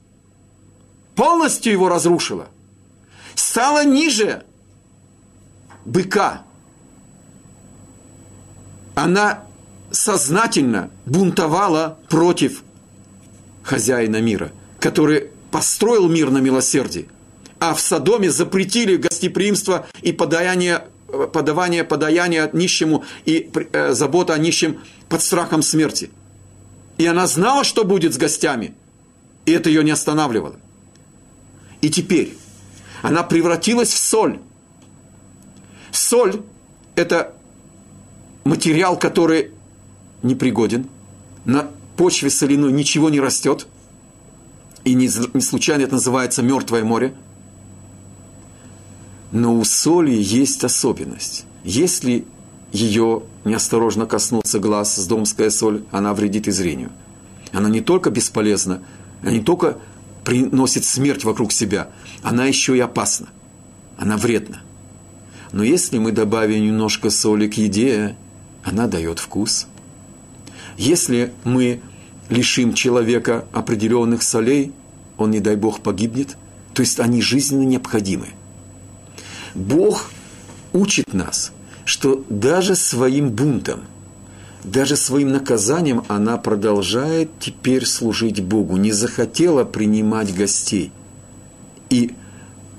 полностью 1.15 1.73
его 1.73 1.89
разрушила, 1.89 2.49
стала 3.35 3.85
ниже 3.85 4.45
быка. 5.85 6.46
Она 8.97 9.45
сознательно 9.91 10.91
бунтовала 11.05 11.99
против 12.09 12.65
хозяина 13.63 14.23
мира, 14.23 14.53
который 14.81 15.29
построил 15.51 16.09
мир 16.09 16.31
на 16.31 16.39
милосердии. 16.39 17.07
А 17.61 17.75
в 17.75 17.81
Содоме 17.81 18.31
запретили 18.31 18.97
гостеприимство 18.97 19.87
и 20.01 20.13
подаяние, 20.13 20.85
подавание 21.31 21.85
подаяния 21.85 22.49
нищему 22.55 23.05
и 23.27 23.51
э, 23.73 23.93
забота 23.93 24.33
о 24.33 24.39
нищем 24.39 24.81
под 25.11 25.21
страхом 25.21 25.61
смерти. 25.61 26.11
И 26.97 27.05
она 27.05 27.27
знала, 27.27 27.65
что 27.65 27.85
будет 27.85 28.15
с 28.15 28.17
гостями, 28.17 28.75
и 29.45 29.53
это 29.53 29.69
ее 29.69 29.85
не 29.85 29.91
останавливало. 29.91 30.57
И 31.83 31.91
теперь 31.91 32.35
она 33.03 33.23
превратилась 33.23 33.93
в 33.93 33.99
соль. 33.99 34.41
Соль– 35.93 36.41
это 36.95 37.36
материал, 38.47 38.99
который 38.99 39.51
непригоден, 40.23 40.87
на 41.45 41.69
почве 41.97 42.31
соляной 42.31 42.73
ничего 42.73 43.11
не 43.11 43.21
растет, 43.21 43.67
и 44.85 44.95
не, 44.95 45.11
не 45.35 45.41
случайно 45.41 45.83
это 45.83 45.95
называется 45.95 46.43
мертвое 46.43 46.85
море. 46.85 47.15
Но 49.33 49.57
у 49.57 49.65
соли 49.65 50.13
есть 50.13 50.63
особенность. 50.63 51.45
Если 51.65 52.25
ее 52.73 53.25
неосторожно 53.45 54.07
коснуться 54.07 54.61
глаз, 54.61 54.97
с 54.97 55.07
домская 55.07 55.51
соль, 55.51 55.83
она 55.91 56.15
вредит 56.15 56.47
и 56.47 56.53
зрению. 56.53 56.93
Она 57.53 57.69
не 57.69 57.81
только 57.81 58.11
бесполезна, 58.11 58.83
она 59.23 59.33
не 59.33 59.41
только 59.41 59.79
приносит 60.25 60.85
смерть 60.85 61.25
вокруг 61.25 61.53
себя, 61.53 61.89
она 62.23 62.47
еще 62.47 62.77
и 62.77 62.81
опасна. 62.81 63.29
Она 63.99 64.17
вредна. 64.17 64.61
Но 65.53 65.65
если 65.65 65.99
мы 65.99 66.13
добавим 66.13 66.65
немножко 66.65 67.11
соли 67.11 67.49
к 67.49 67.55
еде, 67.55 68.17
она 68.67 68.87
дает 68.87 69.19
вкус– 69.19 69.67
если 70.77 71.33
мы 71.45 71.81
лишим 72.29 72.75
человека 72.75 73.47
определенных 73.53 74.23
солей, 74.23 74.73
он, 75.17 75.31
не 75.31 75.41
дай 75.41 75.57
Бог, 75.57 75.81
погибнет. 75.81 76.37
То 76.75 76.83
есть 76.83 77.01
они 77.01 77.23
жизненно 77.23 77.63
необходимы. 77.63 78.29
Бог 79.55 80.11
учит 80.75 81.15
нас, 81.15 81.53
что 81.87 82.25
даже 82.29 82.77
своим 82.77 83.31
бунтом, 83.31 83.81
даже 84.65 84.97
своим 84.97 85.33
наказанием 85.33 86.05
она 86.09 86.37
продолжает 86.37 87.31
теперь 87.41 87.87
служить 87.87 88.43
Богу, 88.43 88.77
не 88.77 88.93
захотела 88.93 89.65
принимать 89.65 90.35
гостей 90.35 90.93
и 91.89 92.15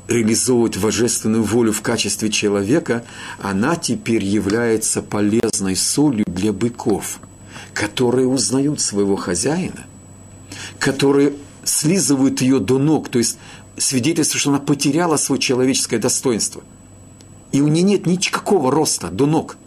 реализовывать 0.08 0.78
божественную 0.78 1.44
волю 1.44 1.74
в 1.74 1.82
качестве 1.82 2.30
человека, 2.30 3.04
она 3.42 3.76
теперь 3.76 4.24
является 4.24 5.02
полезной 5.02 5.76
солью 5.76 6.26
для 6.28 6.54
быков– 6.54 7.20
которые 7.78 8.28
узнают 8.28 8.82
своего 8.82 9.16
хозяина, 9.16 9.86
которые 10.80 11.34
слизывают 11.64 12.42
ее 12.42 12.60
до 12.60 12.80
ног, 12.80 13.10
то 13.10 13.20
есть 13.20 13.38
свидетельство, 13.78 14.40
что 14.40 14.50
она 14.50 14.60
потеряла 14.60 15.18
свое 15.18 15.40
человеческое 15.40 16.00
достоинство. 16.00 16.64
И 17.52 17.62
у 17.62 17.68
нее 17.68 17.84
нет 17.84 18.08
никакого 18.08 18.72
роста 18.72 19.10
до 19.10 19.28
ног. 19.28 19.58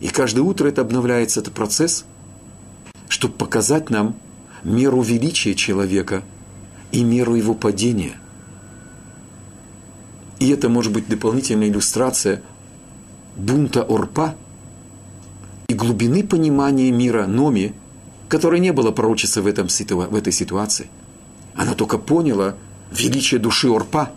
И 0.00 0.08
каждое 0.08 0.40
утро 0.40 0.66
это 0.68 0.80
обновляется, 0.80 1.40
этот 1.40 1.52
процесс, 1.52 2.06
чтобы 3.08 3.34
показать 3.34 3.90
нам 3.90 4.16
меру 4.64 5.02
величия 5.02 5.54
человека 5.54 6.22
и 6.90 7.04
меру 7.04 7.34
его 7.34 7.54
падения. 7.54 8.18
И 10.40 10.48
это 10.48 10.68
может 10.68 10.92
быть 10.92 11.08
дополнительная 11.08 11.68
иллюстрация 11.68 12.42
бунта 13.36 13.82
Орпа– 13.82 14.34
и 15.70 15.74
глубины 15.74 16.24
понимания 16.24 16.90
мира 16.90 17.26
Номи, 17.26 17.74
которой 18.28 18.58
не 18.58 18.72
было 18.72 18.90
пророчества 18.90 19.42
в, 19.42 19.46
этом, 19.46 19.68
в 19.68 20.16
этой 20.16 20.32
ситуации. 20.32 20.88
Она 21.54 21.74
только 21.74 21.96
поняла 21.96 22.56
величие 22.90 23.38
души 23.38 23.68
Орпа. 23.68 24.10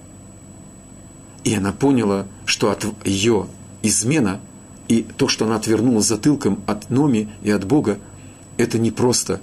И 1.43 1.53
она 1.53 1.71
поняла, 1.71 2.26
что 2.45 2.71
от 2.71 2.88
ее 3.05 3.45
измена 3.84 4.39
и 4.88 5.03
то, 5.03 5.28
что 5.28 5.45
она 5.45 5.57
отвернулась 5.57 6.07
затылком 6.07 6.63
от 6.65 6.89
Номи 6.89 7.30
и 7.43 7.51
от 7.51 7.65
Бога, 7.65 7.99
это 8.57 8.80
не 8.80 8.89
просто 8.89 9.39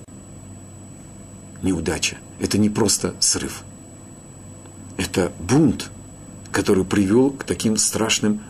неудача, 1.62 2.16
это 2.40 2.58
не 2.58 2.70
просто 2.70 3.14
срыв. 3.20 3.62
Это 4.96 5.30
бунт, 5.38 5.92
который 6.52 6.84
привел 6.84 7.30
к 7.30 7.44
таким 7.44 7.76
страшным 7.76 8.42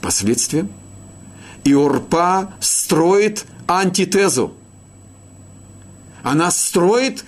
последствиям, 0.00 0.70
и 1.64 1.74
Орпа 1.74 2.54
строит 2.60 3.46
антитезу. 3.66 4.54
Она 6.22 6.50
строит 6.50 7.24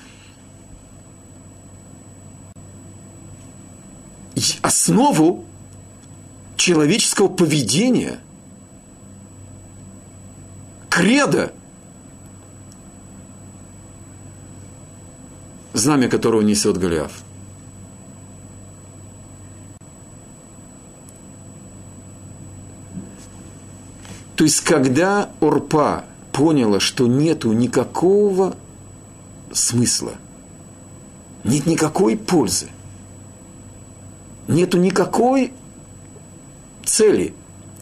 основу 4.62 5.44
человеческого 6.56 7.28
поведения, 7.28 8.20
кредо, 10.90 11.52
знамя 15.72 16.08
которого 16.08 16.42
несет 16.42 16.78
Голиаф. 16.78 17.12
То 24.36 24.44
есть, 24.44 24.60
когда 24.60 25.30
Орпа 25.40 26.04
поняла, 26.30 26.78
что 26.78 27.06
нету 27.06 27.52
никакого 27.52 28.54
смысла, 29.50 30.12
нет 31.42 31.64
никакой 31.64 32.18
пользы, 32.18 32.68
нету 34.46 34.78
никакой 34.78 35.52
цели 36.84 37.34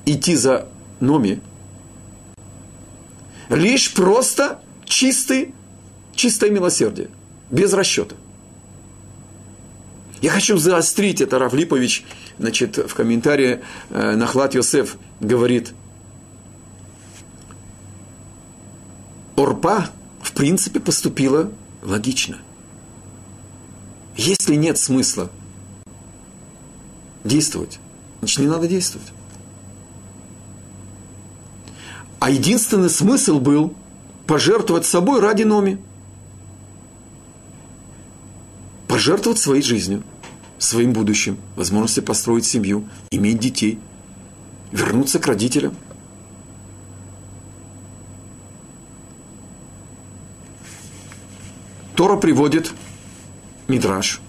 идти 0.06 0.36
за 0.36 0.68
Номи, 1.00 1.40
лишь 3.48 3.92
просто 3.92 4.60
чистый, 4.84 5.52
чистое 6.14 6.50
милосердие, 6.50 7.10
без 7.50 7.72
расчета. 7.72 8.14
Я 10.22 10.30
хочу 10.30 10.56
заострить 10.56 11.20
это, 11.20 11.40
Равлипович, 11.40 12.04
значит, 12.38 12.76
в 12.76 12.94
комментарии 12.94 13.60
э, 13.90 14.14
Нахлад 14.14 14.54
Йосеф 14.54 14.96
говорит– 15.18 15.74
Орпа, 19.36 19.90
в 20.22 20.32
принципе, 20.32 20.80
поступила 20.80 21.50
логично. 21.82 22.38
Если 24.16 24.54
нет 24.54 24.78
смысла 24.78 25.30
действовать, 27.24 27.80
значит, 28.20 28.38
не 28.38 28.46
надо 28.46 28.68
действовать. 28.68 29.08
А 32.20 32.30
единственный 32.30 32.90
смысл 32.90 33.40
был 33.40 33.74
пожертвовать 34.26 34.86
собой 34.86 35.20
ради 35.20 35.42
Номи. 35.42 35.78
Пожертвовать 38.86 39.40
своей 39.40 39.62
жизнью, 39.62 40.04
своим 40.58 40.92
будущим, 40.92 41.38
возможностью 41.56 42.04
построить 42.04 42.44
семью, 42.44 42.88
иметь 43.10 43.40
детей, 43.40 43.80
вернуться 44.70 45.18
к 45.18 45.26
родителям– 45.26 45.74
Тора 51.94 52.16
приводит 52.16 52.72
Мидраш. 53.68 54.20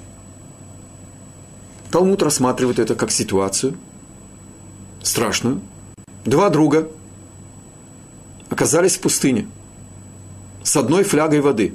Талмуд 1.90 2.22
рассматривает 2.22 2.78
это 2.78 2.96
как 2.96 3.10
ситуацию 3.10 3.76
страшную. 5.02 5.62
Два 6.26 6.50
друга 6.50 6.90
оказались 8.50 8.98
в 8.98 9.02
пустыне 9.02 9.48
с 10.64 10.76
одной 10.76 11.04
флягой 11.04 11.42
воды. 11.42 11.74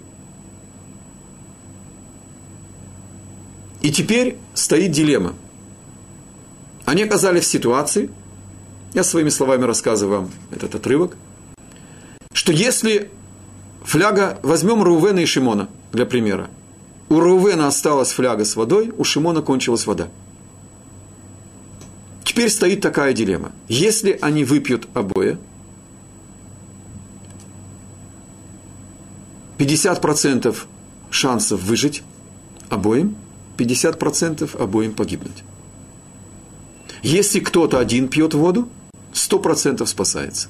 И 3.83 3.91
теперь 3.91 4.37
стоит 4.55 4.93
дилемма. 4.93 5.35
Они 6.85 7.03
оказались 7.03 7.45
в 7.45 7.51
ситуации, 7.51 8.11
я 8.95 9.03
своими 9.03 9.29
словами 9.29 9.65
рассказываю 9.65 10.23
вам 10.23 10.31
этот 10.51 10.75
отрывок, 10.75 11.17
что 12.33 12.53
если 12.53 13.11
фляга, 13.83 14.39
возьмем 14.43 14.83
Рувена 14.83 15.21
и 15.21 15.27
Шимона– 15.27 15.69
для 15.93 16.07
примера. 16.07 16.49
У 17.09 17.19
Рувена 17.19 17.67
осталась 17.67 18.13
фляга 18.13 18.45
с 18.45 18.57
водой, 18.57 18.93
у 18.97 19.05
Шимона 19.05 19.43
кончилась 19.43 19.87
вода. 19.87 20.09
Теперь 22.25 22.51
стоит 22.51 22.81
такая 22.81 23.13
дилемма. 23.13 23.53
Если 23.69 24.17
они 24.21 24.45
выпьют 24.45 24.89
обои, 24.95 25.39
50% 29.59 30.57
шансов 31.11 31.61
выжить 31.61 32.03
обоим, 32.69 33.17
50% 33.59 34.57
обоим 34.63 34.95
погибнуть. 34.95 35.45
Если 37.03 37.41
кто-то 37.41 37.79
один 37.79 38.09
пьет 38.09 38.35
воду, 38.35 38.69
100% 39.13 39.85
спасается. 39.87 40.49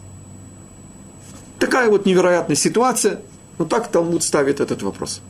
Такая 1.60 1.90
вот 1.90 2.06
невероятная 2.06 2.56
ситуация, 2.56 3.20
но 3.58 3.66
так 3.66 3.88
Талмуд 3.88 4.24
ставит 4.24 4.60
этот 4.60 4.82
вопрос. 4.82 5.20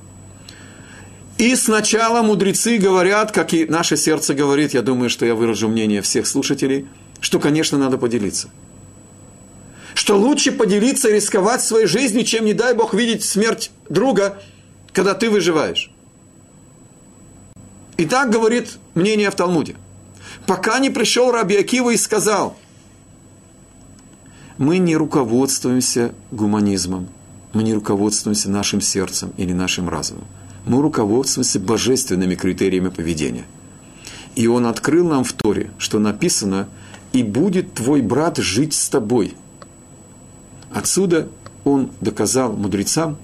И 1.39 1.57
сначала 1.57 2.23
мудрецы 2.23 2.79
говорят, 2.79 3.33
как 3.33 3.53
и 3.53 3.67
наше 3.67 3.97
сердце 3.97 4.35
говорит, 4.35 4.73
я 4.73 4.83
думаю, 4.83 5.11
что 5.11 5.27
я 5.27 5.35
выражу 5.35 5.69
мнение 5.69 6.03
всех 6.03 6.27
слушателей, 6.27 6.87
что, 7.21 7.41
конечно, 7.41 7.79
надо 7.79 7.99
поделиться. 7.99 8.49
Что 9.95 10.17
лучше 10.17 10.53
поделиться 10.53 11.09
и 11.09 11.15
рисковать 11.15 11.63
своей 11.63 11.87
жизнью, 11.87 12.25
чем, 12.25 12.45
не 12.45 12.55
дай 12.55 12.75
Бог, 12.75 12.95
видеть 12.95 13.25
смерть 13.25 13.73
друга, 13.89 14.41
когда 14.93 15.15
ты 15.15 15.31
выживаешь. 15.31 15.91
И 17.97 18.07
так 18.07 18.31
говорит 18.31 18.79
мнение 18.95 19.31
в 19.31 19.35
Талмуде. 19.35 19.75
Пока 20.47 20.79
не 20.79 20.91
пришел 20.91 21.33
Раби 21.33 21.57
Акива 21.57 21.91
и 21.91 21.97
сказал, 21.97 22.57
мы 24.61 24.77
не 24.77 24.95
руководствуемся 24.95 26.13
гуманизмом, 26.31 27.09
мы 27.55 27.63
не 27.63 27.73
руководствуемся 27.73 28.51
нашим 28.51 28.83
сердцем 28.83 29.33
или 29.39 29.55
нашим 29.55 29.89
разумом. 29.89 30.27
Мы 30.67 30.83
руководствуемся 30.83 31.59
божественными 31.59 32.35
критериями 32.35 32.91
поведения. 32.91 33.47
И 34.37 34.47
он 34.47 34.67
открыл 34.67 35.09
нам 35.09 35.25
в 35.25 35.33
Торе, 35.33 35.71
что 35.79 35.99
написано, 35.99 36.69
«И 37.15 37.23
будет 37.23 37.73
твой 37.73 38.03
брат 38.03 38.37
жить 38.37 38.75
с 38.75 38.91
тобой». 38.91 39.35
Отсюда 40.71 41.29
он 41.65 41.91
доказал 42.03 42.53
мудрецам, 42.53 43.17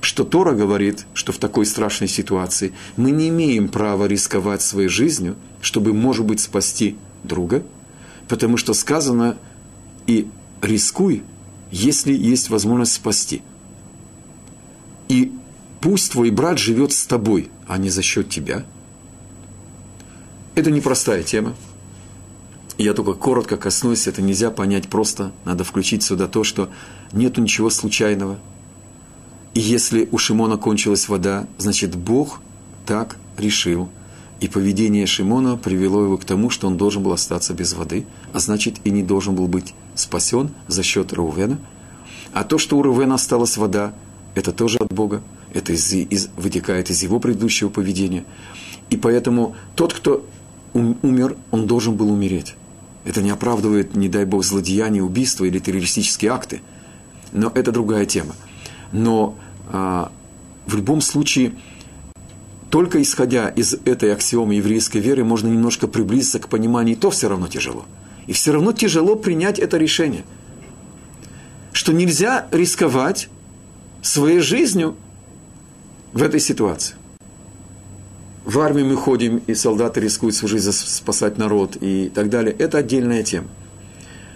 что 0.00 0.24
Тора 0.24 0.54
говорит, 0.54 1.06
что 1.14 1.30
в 1.30 1.38
такой 1.38 1.66
страшной 1.66 2.08
ситуации 2.08 2.72
мы 2.96 3.12
не 3.12 3.28
имеем 3.28 3.68
права 3.68 4.06
рисковать 4.06 4.60
своей 4.60 4.88
жизнью, 4.88 5.36
чтобы, 5.60 5.92
может 5.92 6.26
быть, 6.26 6.40
спасти 6.40 6.96
друга, 7.22 7.62
потому 8.26 8.56
что 8.56 8.74
сказано 8.74 9.36
«и 10.08 10.28
рискуй, 10.64 11.22
если 11.70 12.12
есть 12.12 12.50
возможность 12.50 12.94
спасти». 12.94 13.42
И 15.08 15.32
пусть 15.80 16.12
твой 16.12 16.30
брат 16.30 16.58
живет 16.58 16.92
с 16.92 17.04
тобой, 17.06 17.50
а 17.66 17.78
не 17.78 17.90
за 17.90 18.02
счет 18.02 18.30
тебя. 18.30 18.64
Это 20.54 20.70
непростая 20.70 21.22
тема. 21.22 21.54
Я 22.78 22.94
только 22.94 23.12
коротко 23.12 23.56
коснусь, 23.56 24.06
это 24.06 24.22
нельзя 24.22 24.50
понять 24.50 24.88
просто. 24.88 25.32
Надо 25.44 25.62
включить 25.62 26.02
сюда 26.02 26.26
то, 26.26 26.42
что 26.42 26.70
нету 27.12 27.40
ничего 27.40 27.70
случайного– 27.70 28.38
и 29.54 29.60
если 29.60 30.08
у 30.10 30.18
Шимона 30.18 30.56
кончилась 30.56 31.08
вода, 31.08 31.46
значит 31.58 31.94
Бог 31.94 32.40
так 32.86 33.16
решил. 33.38 33.88
И 34.44 34.48
поведение 34.48 35.06
Шимона 35.06 35.56
привело 35.56 36.02
его 36.02 36.18
к 36.18 36.26
тому, 36.26 36.50
что 36.50 36.66
он 36.66 36.76
должен 36.76 37.02
был 37.02 37.14
остаться 37.14 37.54
без 37.54 37.72
воды, 37.72 38.04
а 38.34 38.40
значит 38.40 38.74
и 38.84 38.90
не 38.90 39.02
должен 39.02 39.34
был 39.34 39.48
быть 39.48 39.72
спасен 39.94 40.50
за 40.68 40.82
счет 40.82 41.14
Рувена. 41.14 41.58
А 42.34 42.44
то, 42.44 42.58
что 42.58 42.76
у 42.76 42.82
Рувена 42.82 43.14
осталась 43.14 43.56
вода, 43.56 43.94
это 44.34 44.52
тоже 44.52 44.76
от 44.80 44.92
Бога, 44.92 45.22
это 45.54 45.72
из, 45.72 45.90
из, 45.94 46.28
вытекает 46.36 46.90
из 46.90 47.02
его 47.02 47.20
предыдущего 47.20 47.70
поведения. 47.70 48.26
И 48.90 48.98
поэтому 48.98 49.56
тот, 49.76 49.94
кто 49.94 50.26
умер, 50.74 51.38
он 51.50 51.66
должен 51.66 51.96
был 51.96 52.12
умереть. 52.12 52.54
Это 53.06 53.22
не 53.22 53.30
оправдывает, 53.30 53.96
не 53.96 54.10
дай 54.10 54.26
Бог, 54.26 54.44
злодеяния, 54.44 55.02
убийства 55.02 55.46
или 55.46 55.58
террористические 55.58 56.32
акты. 56.32 56.60
Но 57.32 57.50
это 57.54 57.72
другая 57.72 58.04
тема. 58.04 58.34
Но 58.92 59.38
а, 59.72 60.12
в 60.66 60.76
любом 60.76 61.00
случае, 61.00 61.54
только 62.74 63.00
исходя 63.00 63.50
из 63.50 63.74
этой 63.84 64.12
аксиомы 64.12 64.56
еврейской 64.56 64.98
веры, 64.98 65.22
можно 65.22 65.46
немножко 65.46 65.86
приблизиться 65.86 66.40
к 66.40 66.48
пониманию, 66.48 66.96
и 66.96 66.98
то 66.98 67.08
все 67.12 67.28
равно 67.28 67.46
тяжело. 67.46 67.84
И 68.26 68.32
все 68.32 68.50
равно 68.50 68.72
тяжело 68.72 69.14
принять 69.14 69.60
это 69.60 69.76
решение. 69.76 70.24
Что 71.70 71.92
нельзя 71.92 72.48
рисковать 72.50 73.28
своей 74.02 74.40
жизнью 74.40 74.96
в 76.12 76.20
этой 76.20 76.40
ситуации. 76.40 76.96
В 78.44 78.58
армию 78.58 78.86
мы 78.86 78.96
ходим, 78.96 79.40
и 79.46 79.54
солдаты 79.54 80.00
рискуют 80.00 80.34
свою 80.34 80.50
жизнь 80.50 80.72
спасать 80.72 81.38
народ 81.38 81.76
и 81.80 82.10
так 82.12 82.28
далее. 82.28 82.56
Это 82.58 82.78
отдельная 82.78 83.22
тема. 83.22 83.46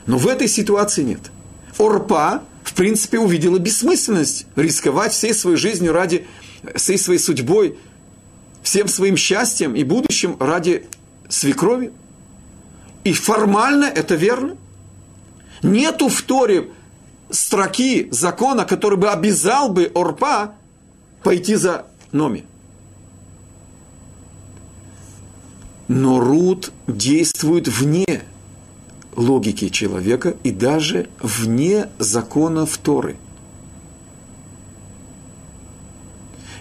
Но 0.06 0.16
в 0.16 0.28
этой 0.28 0.46
ситуации 0.46 1.02
нет. 1.02 1.32
Орпа 1.76 2.44
в 2.68 2.74
принципе, 2.74 3.18
увидела 3.18 3.58
бессмысленность 3.58 4.46
рисковать 4.54 5.12
всей 5.12 5.32
своей 5.32 5.56
жизнью 5.56 5.92
ради, 5.92 6.26
всей 6.76 6.98
своей 6.98 7.18
судьбой, 7.18 7.76
всем 8.62 8.88
своим 8.88 9.16
счастьем 9.16 9.74
и 9.74 9.84
будущим 9.84 10.36
ради 10.38 10.86
свекрови. 11.28 11.92
И 13.04 13.12
формально 13.12 13.84
это 13.84 14.14
верно. 14.14 14.56
Нету 15.62 16.08
в 16.08 16.22
Торе 16.22 16.68
строки 17.30 18.08
закона, 18.10 18.64
который 18.64 18.98
бы 18.98 19.10
обязал 19.10 19.70
бы 19.70 19.90
Орпа 19.94 20.54
пойти 21.22 21.54
за 21.54 21.86
Номи. 22.12 22.44
Но 25.88 26.20
Рут 26.20 26.72
действует 26.86 27.68
вне 27.68 28.22
логики 29.16 29.68
человека 29.68 30.36
и 30.44 30.50
даже 30.50 31.08
вне 31.20 31.88
закона 31.98 32.66
Торы. 32.78 33.16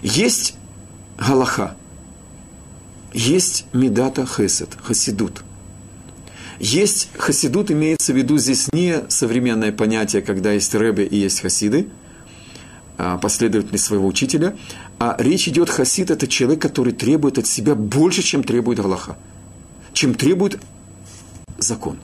Есть 0.02 0.54
Галаха, 1.18 1.76
есть 3.18 3.66
Медата 3.72 4.24
Хесед, 4.24 4.70
Хасидут. 4.80 5.42
Есть 6.60 7.08
Хасидут, 7.18 7.70
имеется 7.70 8.12
в 8.12 8.16
виду 8.16 8.38
здесь 8.38 8.68
не 8.72 9.02
современное 9.08 9.72
понятие, 9.72 10.22
когда 10.22 10.52
есть 10.52 10.72
Рэбе 10.74 11.04
и 11.04 11.16
есть 11.16 11.40
Хасиды, 11.40 11.88
а, 12.96 13.18
последователи 13.18 13.76
своего 13.76 14.06
учителя, 14.06 14.56
а 15.00 15.16
речь 15.18 15.48
идет 15.48 15.68
Хасид– 15.68 16.10
это 16.12 16.28
человек, 16.28 16.62
который 16.62 16.92
требует 16.92 17.38
от 17.38 17.46
себя 17.46 17.74
больше, 17.74 18.22
чем 18.22 18.44
требует 18.44 18.78
Галаха, 18.78 19.16
чем 19.92 20.14
требует 20.14 20.60
закон 21.58 21.98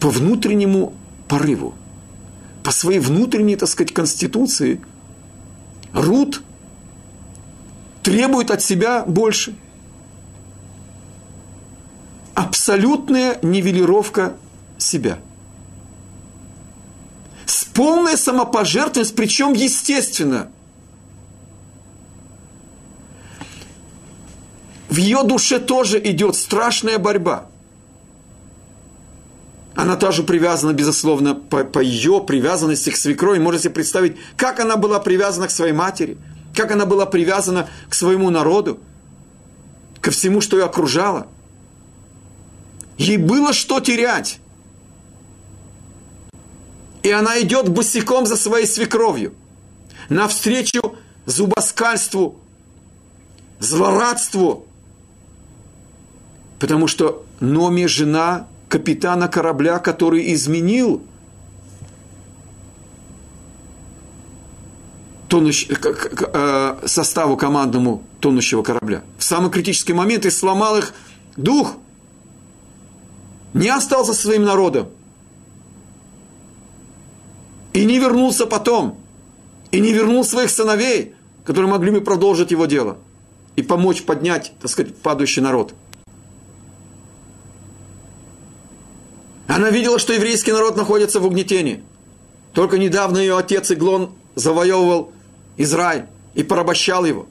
по 0.00 0.10
внутреннему 0.10 0.94
порыву, 1.28 1.74
по 2.64 2.72
своей 2.72 2.98
внутренней, 2.98 3.54
так 3.54 3.68
сказать, 3.68 3.94
конституции, 3.94 4.80
Рут 5.92 6.42
требует 8.02 8.50
от 8.50 8.62
себя 8.62 9.04
больше. 9.06 9.54
Абсолютная 12.34 13.38
нивелировка 13.42 14.36
себя. 14.78 15.18
С 17.46 17.64
полной 17.64 18.16
самопожертвованностью, 18.16 19.16
причем 19.16 19.52
естественно. 19.52 20.48
В 24.88 24.96
ее 24.96 25.22
душе 25.22 25.58
тоже 25.58 25.98
идет 26.02 26.36
страшная 26.36 26.98
борьба– 26.98 27.46
она 29.74 29.96
тоже 29.96 30.22
привязана, 30.22 30.72
безусловно, 30.72 31.34
по, 31.34 31.64
по 31.64 31.78
ее 31.78 32.22
привязанности 32.26 32.90
к 32.90 32.96
свекрови. 32.96 33.38
Можете 33.38 33.70
представить, 33.70 34.16
как 34.36 34.60
она 34.60 34.76
была 34.76 35.00
привязана 35.00 35.48
к 35.48 35.50
своей 35.50 35.72
матери, 35.72 36.18
как 36.54 36.70
она 36.70 36.86
была 36.86 37.06
привязана 37.06 37.68
к 37.88 37.94
своему 37.94 38.30
народу, 38.30 38.80
ко 40.00 40.10
всему, 40.10 40.40
что 40.40 40.58
ее 40.58 40.64
окружало. 40.64 41.26
Ей 42.98 43.16
было 43.16 43.52
что 43.52 43.80
терять. 43.80 44.38
И 47.02 47.10
она 47.10 47.40
идет 47.40 47.68
босиком 47.68 48.26
за 48.26 48.36
своей 48.36 48.66
свекровью, 48.66 49.34
навстречу 50.08 50.96
зубоскальству, 51.26 52.38
злорадству. 53.58 54.66
Потому 56.60 56.86
что 56.86 57.24
Номи, 57.42 57.86
жена 57.86 58.46
капитана 58.68 59.26
корабля, 59.26 59.80
который 59.80 60.32
изменил 60.32 61.02
тонущ, 65.32 65.66
э, 65.70 66.78
составу 66.84 67.38
командному 67.38 68.02
тонущего 68.20 68.62
корабля. 68.62 69.02
В 69.16 69.24
самый 69.24 69.50
критический 69.50 69.94
момент 69.94 70.26
и 70.26 70.30
сломал 70.30 70.76
их 70.76 70.92
дух. 71.36 71.76
Не 73.54 73.70
остался 73.70 74.12
своим 74.12 74.44
народом. 74.44 74.88
И 77.72 77.86
не 77.86 77.98
вернулся 77.98 78.44
потом. 78.44 78.98
И 79.70 79.80
не 79.80 79.94
вернул 79.94 80.22
своих 80.22 80.50
сыновей, 80.50 81.14
которые 81.46 81.70
могли 81.70 81.90
бы 81.92 82.02
продолжить 82.02 82.50
его 82.50 82.66
дело. 82.66 82.98
И 83.56 83.62
помочь 83.62 84.02
поднять, 84.02 84.52
так 84.60 84.70
сказать, 84.70 84.94
падающий 84.98 85.40
народ. 85.40 85.72
Она 89.46 89.70
видела, 89.70 89.98
что 89.98 90.12
еврейский 90.12 90.52
народ 90.52 90.76
находится 90.76 91.20
в 91.20 91.24
угнетении. 91.24 91.82
Только 92.52 92.76
недавно 92.76 93.16
ее 93.16 93.38
отец 93.38 93.72
Иглон 93.72 94.10
завоевывал 94.34 95.12
Израиль 95.56 96.06
и 96.34 96.42
порабощал 96.42 97.04
его. 97.04 97.26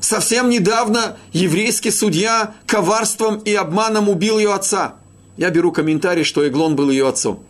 Совсем 0.00 0.48
недавно 0.48 1.18
еврейский 1.32 1.90
судья 1.90 2.54
коварством 2.66 3.38
и 3.38 3.54
обманом 3.54 4.08
убил 4.08 4.38
ее 4.38 4.52
отца. 4.54 4.96
Я 5.36 5.50
беру 5.50 5.72
комментарий, 5.72 6.24
что 6.24 6.46
Иглон 6.46 6.74
был 6.74 6.90
ее 6.90 7.06
отцом. 7.06 7.44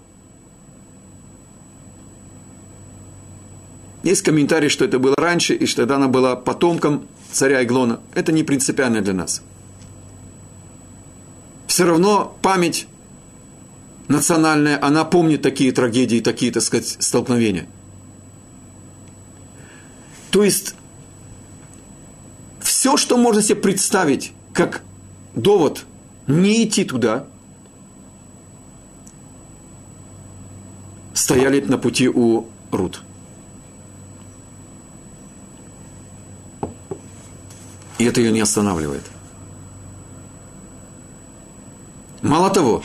Есть 4.03 4.23
комментарий, 4.23 4.69
что 4.69 4.85
это 4.85 4.99
было 4.99 5.15
раньше, 5.17 5.55
и 5.55 5.67
что 5.67 5.83
она 5.83 6.09
была 6.09 6.35
потомком 6.37 7.07
царя 7.31 7.63
Иглона. 7.63 8.01
Это 8.15 8.33
не 8.33 8.43
принципиально 8.43 9.03
для 9.03 9.13
нас. 9.13 9.43
Все 11.67 11.85
равно 11.85 12.37
память 12.43 12.89
национальная, 14.09 14.79
она 14.85 15.05
помнит 15.05 15.41
такие 15.43 15.73
трагедии, 15.73 16.21
такие, 16.21 16.51
так 16.51 16.63
сказать, 16.63 16.97
столкновения. 16.99 17.69
То 20.31 20.45
есть, 20.45 20.75
все, 22.61 22.97
что 22.97 23.17
можно 23.17 23.43
себе 23.43 23.57
представить, 23.57 24.33
как 24.53 24.83
довод 25.35 25.85
не 26.27 26.65
идти 26.65 26.85
туда, 26.85 27.27
стояли 31.15 31.61
на 31.61 31.79
пути 31.79 32.09
у 32.09 32.47
Рут. 32.71 33.03
И 37.99 38.05
это 38.05 38.21
ее 38.21 38.33
не 38.33 38.41
останавливает. 38.41 39.03
Мало 42.23 42.51
того, 42.51 42.83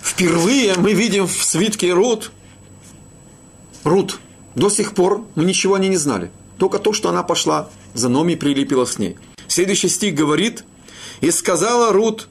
впервые 0.00 0.74
мы 0.76 0.92
видим 0.92 1.26
в 1.26 1.42
свитке 1.44 1.92
Рут, 1.92 2.30
Рут, 3.84 4.20
до 4.54 4.68
сих 4.68 4.94
пор 4.94 5.26
мы 5.34 5.44
ничего 5.44 5.74
о 5.74 5.78
ней 5.78 5.88
не 5.88 5.96
знали. 5.96 6.30
Только 6.62 6.78
то, 6.78 6.92
что 6.92 7.08
она 7.08 7.24
пошла 7.24 7.68
за 7.92 8.08
Номи 8.08 8.34
и 8.34 8.36
прилепилась 8.36 8.92
к 8.92 9.00
ней. 9.00 9.18
Следующий 9.48 9.88
стих 9.88 10.14
говорит, 10.14 10.62
«И 11.20 11.32
сказала 11.32 11.92
Рут 11.92 12.28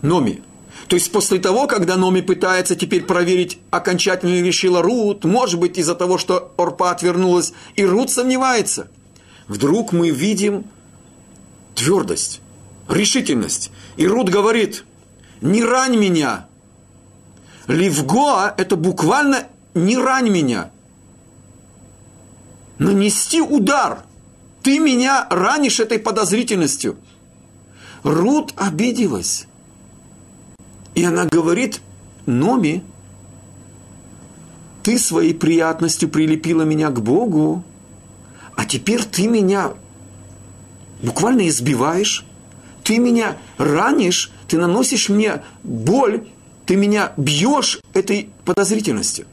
Номи». 0.00 0.42
То 0.88 0.96
есть 0.96 1.12
после 1.12 1.38
того, 1.38 1.66
когда 1.66 1.96
Номи 1.96 2.22
пытается 2.22 2.76
теперь 2.76 3.02
проверить, 3.02 3.58
окончательно 3.70 4.40
решила 4.40 4.80
Рут, 4.80 5.26
может 5.26 5.60
быть 5.60 5.76
из-за 5.76 5.94
того, 5.94 6.16
что 6.16 6.54
Орпа 6.56 6.92
отвернулась, 6.92 7.52
и 7.74 7.84
Рут 7.84 8.08
сомневается– 8.08 8.88
вдруг 9.46 9.92
мы 9.92 10.08
видим 10.08 10.64
твердость, 11.74 12.40
решительность. 12.88 13.70
И 13.98 14.06
Рут 14.06 14.30
говорит, 14.30 14.84
не 15.42 15.62
рань 15.62 15.98
меня. 15.98 16.46
Ливгоа– 17.66 18.54
это 18.56 18.76
буквально 18.76 19.48
не 19.74 19.98
рань 19.98 20.30
меня. 20.30 20.70
Нанести 22.78 23.40
удар. 23.40 24.04
Ты 24.62 24.78
меня 24.78 25.26
ранишь 25.30 25.80
этой 25.80 25.98
подозрительностью. 25.98 26.96
Рут 28.02 28.52
обиделась. 28.56 29.46
И 30.94 31.04
она 31.04 31.24
говорит, 31.26 31.80
Номи, 32.26 32.82
ты 34.82 34.98
своей 34.98 35.34
приятностью 35.34 36.08
прилепила 36.08 36.62
меня 36.62 36.90
к 36.90 37.00
Богу, 37.00 37.64
а 38.56 38.64
теперь 38.64 39.04
ты 39.04 39.26
меня 39.26 39.72
буквально 41.02 41.48
избиваешь, 41.48 42.24
ты 42.82 42.98
меня 42.98 43.36
ранишь, 43.58 44.30
ты 44.48 44.58
наносишь 44.58 45.08
мне 45.08 45.42
боль, 45.62 46.26
ты 46.66 46.76
меня 46.76 47.12
бьешь 47.16 47.80
этой 47.94 48.30
подозрительностью. 48.44 49.26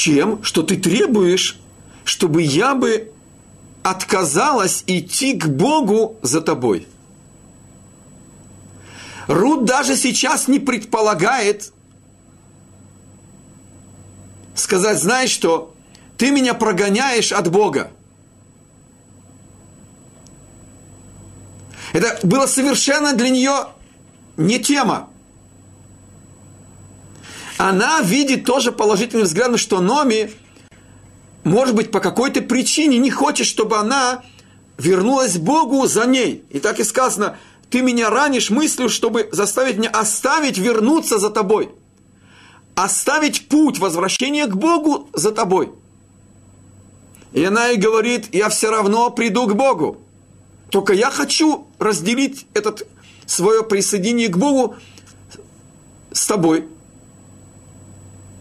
Чем? 0.00 0.42
Что 0.42 0.62
ты 0.62 0.78
требуешь, 0.78 1.60
чтобы 2.04 2.40
я 2.40 2.74
бы 2.74 3.12
отказалась 3.82 4.82
идти 4.86 5.34
к 5.34 5.46
Богу 5.46 6.16
за 6.22 6.40
тобой. 6.40 6.88
Рут 9.26 9.66
даже 9.66 9.96
сейчас 9.96 10.48
не 10.48 10.58
предполагает 10.58 11.74
сказать, 14.54 14.98
знаешь 14.98 15.28
что, 15.28 15.74
ты 16.16 16.30
меня 16.30 16.54
прогоняешь 16.54 17.30
от 17.30 17.50
Бога. 17.50 17.90
Это 21.92 22.26
было 22.26 22.46
совершенно 22.46 23.12
для 23.12 23.28
нее 23.28 23.66
не 24.38 24.60
тема. 24.60 25.10
Она 27.60 28.00
видит 28.00 28.46
тоже 28.46 28.72
положительный 28.72 29.24
взгляд, 29.24 29.58
что 29.58 29.82
Номи, 29.82 30.32
может 31.44 31.74
быть, 31.74 31.90
по 31.90 32.00
какой-то 32.00 32.40
причине 32.40 32.96
не 32.96 33.10
хочет, 33.10 33.46
чтобы 33.46 33.76
она 33.76 34.22
вернулась 34.78 35.36
Богу 35.36 35.86
за 35.86 36.06
ней. 36.06 36.42
И 36.48 36.58
так 36.58 36.80
и 36.80 36.84
сказано, 36.84 37.36
ты 37.68 37.82
меня 37.82 38.08
ранишь 38.08 38.48
мыслью, 38.48 38.88
чтобы 38.88 39.28
заставить 39.30 39.76
меня 39.76 39.90
оставить, 39.90 40.56
вернуться 40.56 41.18
за 41.18 41.28
тобой. 41.28 41.70
Оставить 42.76 43.46
путь 43.48 43.78
возвращения 43.78 44.46
к 44.46 44.56
Богу 44.56 45.10
за 45.12 45.30
тобой. 45.30 45.70
И 47.34 47.44
она 47.44 47.72
и 47.72 47.76
говорит, 47.76 48.34
я 48.34 48.48
все 48.48 48.70
равно 48.70 49.10
приду 49.10 49.46
к 49.46 49.54
Богу. 49.54 49.98
Только 50.70 50.94
я 50.94 51.10
хочу 51.10 51.66
разделить 51.78 52.46
этот 52.54 52.88
свое 53.26 53.62
присоединение 53.62 54.28
к 54.28 54.38
Богу 54.38 54.76
с 56.10 56.26
тобой. 56.26 56.66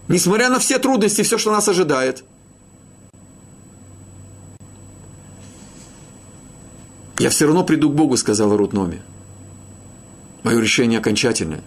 Несмотря 0.09 0.49
на 0.49 0.57
все 0.57 0.79
трудности, 0.79 1.21
все, 1.21 1.37
что 1.37 1.51
нас 1.51 1.67
ожидает. 1.67 2.25
Я 7.19 7.29
все 7.29 7.45
равно 7.45 7.63
приду 7.63 7.91
к 7.91 7.95
Богу, 7.95 8.17
сказала 8.17 8.57
Рут 8.57 8.73
Номи. 8.73 9.01
Мое 10.43 10.59
решение 10.59 10.97
окончательное. 10.97 11.61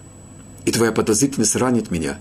И 0.65 0.71
твоя 0.71 0.91
подозрительность 0.91 1.55
ранит 1.55 1.89
меня. 1.89 2.19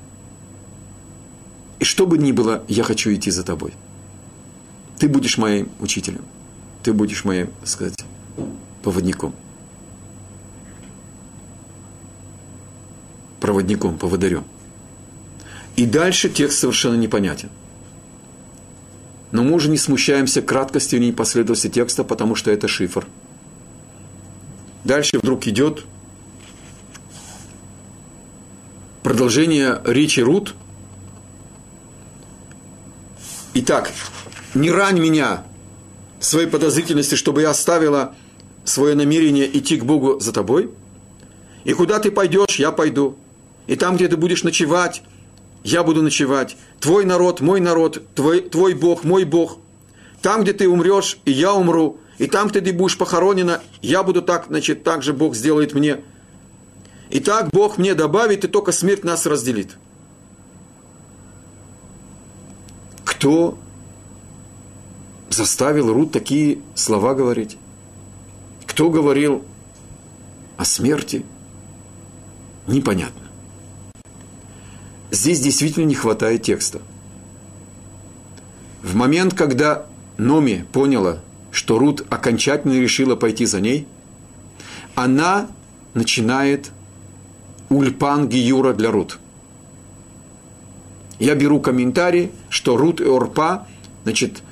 И 1.80 1.84
что 1.84 2.06
бы 2.06 2.18
ни 2.18 2.30
было, 2.30 2.64
я 2.68 2.84
хочу 2.84 3.12
идти 3.12 3.32
за 3.32 3.42
тобой. 3.42 3.74
Ты 4.98 5.08
будешь 5.08 5.38
моим 5.38 5.70
учителем. 5.80 6.24
Ты 6.84 6.92
будешь 6.92 7.24
моим, 7.24 7.50
сказать, 7.64 8.04
поводником. 8.84 9.34
Проводником, 13.40 13.98
поводырем. 13.98 14.44
И 15.76 15.86
дальше 15.86 16.28
текст 16.28 16.58
совершенно 16.58 16.96
непонятен. 16.96 17.48
Но 19.30 19.42
мы 19.42 19.54
уже 19.54 19.70
не 19.70 19.78
смущаемся 19.78 20.42
краткостью 20.42 21.00
и 21.00 21.06
непоследовательности 21.06 21.74
текста, 21.74 22.04
потому 22.04 22.34
что 22.34 22.50
это 22.50 22.68
шифр. 22.68 23.06
Дальше 24.84 25.18
вдруг 25.18 25.46
идет 25.46 25.84
продолжение 29.02 29.80
речи 29.84 30.20
Рут. 30.20 30.54
Итак, 33.54 33.90
не 34.54 34.70
рань 34.70 35.00
меня 35.00 35.44
своей 36.20 36.46
подозрительности, 36.46 37.14
чтобы 37.14 37.42
я 37.42 37.50
оставила 37.50 38.14
свое 38.64 38.94
намерение 38.94 39.46
идти 39.58 39.76
к 39.76 39.84
Богу 39.84 40.20
за 40.20 40.32
тобой. 40.32 40.70
И 41.64 41.72
куда 41.72 41.98
ты 41.98 42.10
пойдешь, 42.10 42.58
я 42.58 42.70
пойду. 42.72 43.16
И 43.66 43.76
там, 43.76 43.96
где 43.96 44.08
ты 44.08 44.16
будешь 44.16 44.42
ночевать, 44.42 45.02
я 45.64 45.84
буду 45.84 46.02
ночевать. 46.02 46.56
Твой 46.80 47.04
народ, 47.04 47.40
мой 47.40 47.60
народ, 47.60 48.02
твой, 48.14 48.40
твой 48.40 48.74
Бог, 48.74 49.04
мой 49.04 49.24
Бог. 49.24 49.58
Там, 50.20 50.42
где 50.42 50.52
ты 50.52 50.68
умрешь, 50.68 51.18
и 51.24 51.32
я 51.32 51.52
умру. 51.54 51.98
И 52.18 52.26
там, 52.26 52.48
где 52.48 52.60
ты 52.60 52.72
будешь 52.72 52.98
похоронена, 52.98 53.60
я 53.80 54.02
буду 54.02 54.22
так, 54.22 54.46
значит, 54.48 54.84
так 54.84 55.02
же 55.02 55.12
Бог 55.12 55.34
сделает 55.34 55.74
мне. 55.74 56.00
И 57.10 57.20
так 57.20 57.50
Бог 57.50 57.78
мне 57.78 57.94
добавит, 57.94 58.44
и 58.44 58.48
только 58.48 58.72
смерть 58.72 59.04
нас 59.04 59.26
разделит. 59.26 59.76
Кто 63.04 63.58
заставил 65.28 65.92
Рут 65.92 66.12
такие 66.12 66.60
слова 66.74 67.14
говорить? 67.14 67.58
Кто 68.66 68.90
говорил 68.90 69.44
о 70.56 70.64
смерти? 70.64 71.24
Непонятно. 72.66 73.21
Здесь 75.12 75.40
действительно 75.40 75.84
не 75.84 75.94
хватает 75.94 76.42
текста. 76.42 76.80
В 78.82 78.94
момент, 78.94 79.34
когда 79.34 79.84
Номи 80.16 80.64
поняла, 80.72 81.18
что 81.50 81.78
Рут 81.78 82.06
окончательно 82.08 82.72
решила 82.80 83.14
пойти 83.14 83.44
за 83.44 83.60
ней, 83.60 83.86
она 84.94 85.48
начинает 85.92 86.70
ульпан 87.68 88.26
Гиюра 88.26 88.72
для 88.72 88.90
Рут. 88.90 89.18
Я 91.18 91.34
беру 91.34 91.60
комментарий, 91.60 92.32
что 92.48 92.78
Рут 92.78 93.02
и 93.02 93.04
Орпа, 93.04 93.66
значит, 94.04 94.42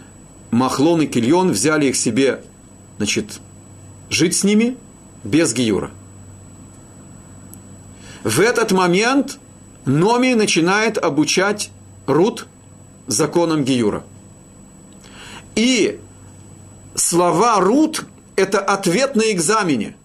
Махлон 0.51 1.01
и 1.01 1.07
Кильон 1.07 1.53
взяли 1.53 1.87
их 1.87 1.97
себе, 1.97 2.43
значит, 2.99 3.41
жить 4.11 4.37
с 4.37 4.45
ними 4.45 4.77
без 5.25 5.55
Гиюра. 5.55 5.91
В 8.25 8.41
этот 8.41 8.73
момент 8.73 9.39
Номи 9.91 10.35
начинает 10.35 10.99
обучать 10.99 11.71
Рут 12.07 12.47
законам 13.09 13.65
Гиюра. 13.65 14.05
И 15.57 15.99
слова 16.95 17.59
Рут– 17.59 18.07
это 18.37 18.61
ответ 18.61 19.17
на 19.17 19.33
экзамене. 19.33 19.97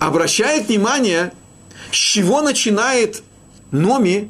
Обращает 0.00 0.66
внимание, 0.66 1.32
с 1.92 1.94
чего 1.94 2.42
начинает 2.42 3.22
Номи 3.70 4.28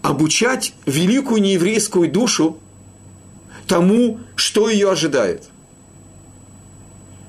обучать 0.00 0.72
великую 0.86 1.42
нееврейскую 1.42 2.10
душу 2.10 2.58
тому, 3.68 4.18
что 4.34 4.70
ее 4.70 4.90
ожидает. 4.90 5.50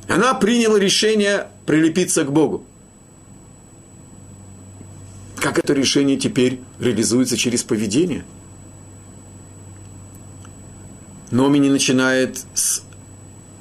Она 0.07 0.34
приняла 0.36 0.80
решение 0.80 1.47
прилепиться 1.66 2.24
к 2.24 2.32
Богу. 2.32 2.63
Как 5.46 5.60
это 5.60 5.74
решение 5.74 6.18
теперь 6.18 6.60
реализуется 6.80 7.38
через 7.38 7.62
поведение? 7.62 8.26
Номи 11.30 11.60
не 11.60 11.70
начинает 11.70 12.43
с 12.56 12.82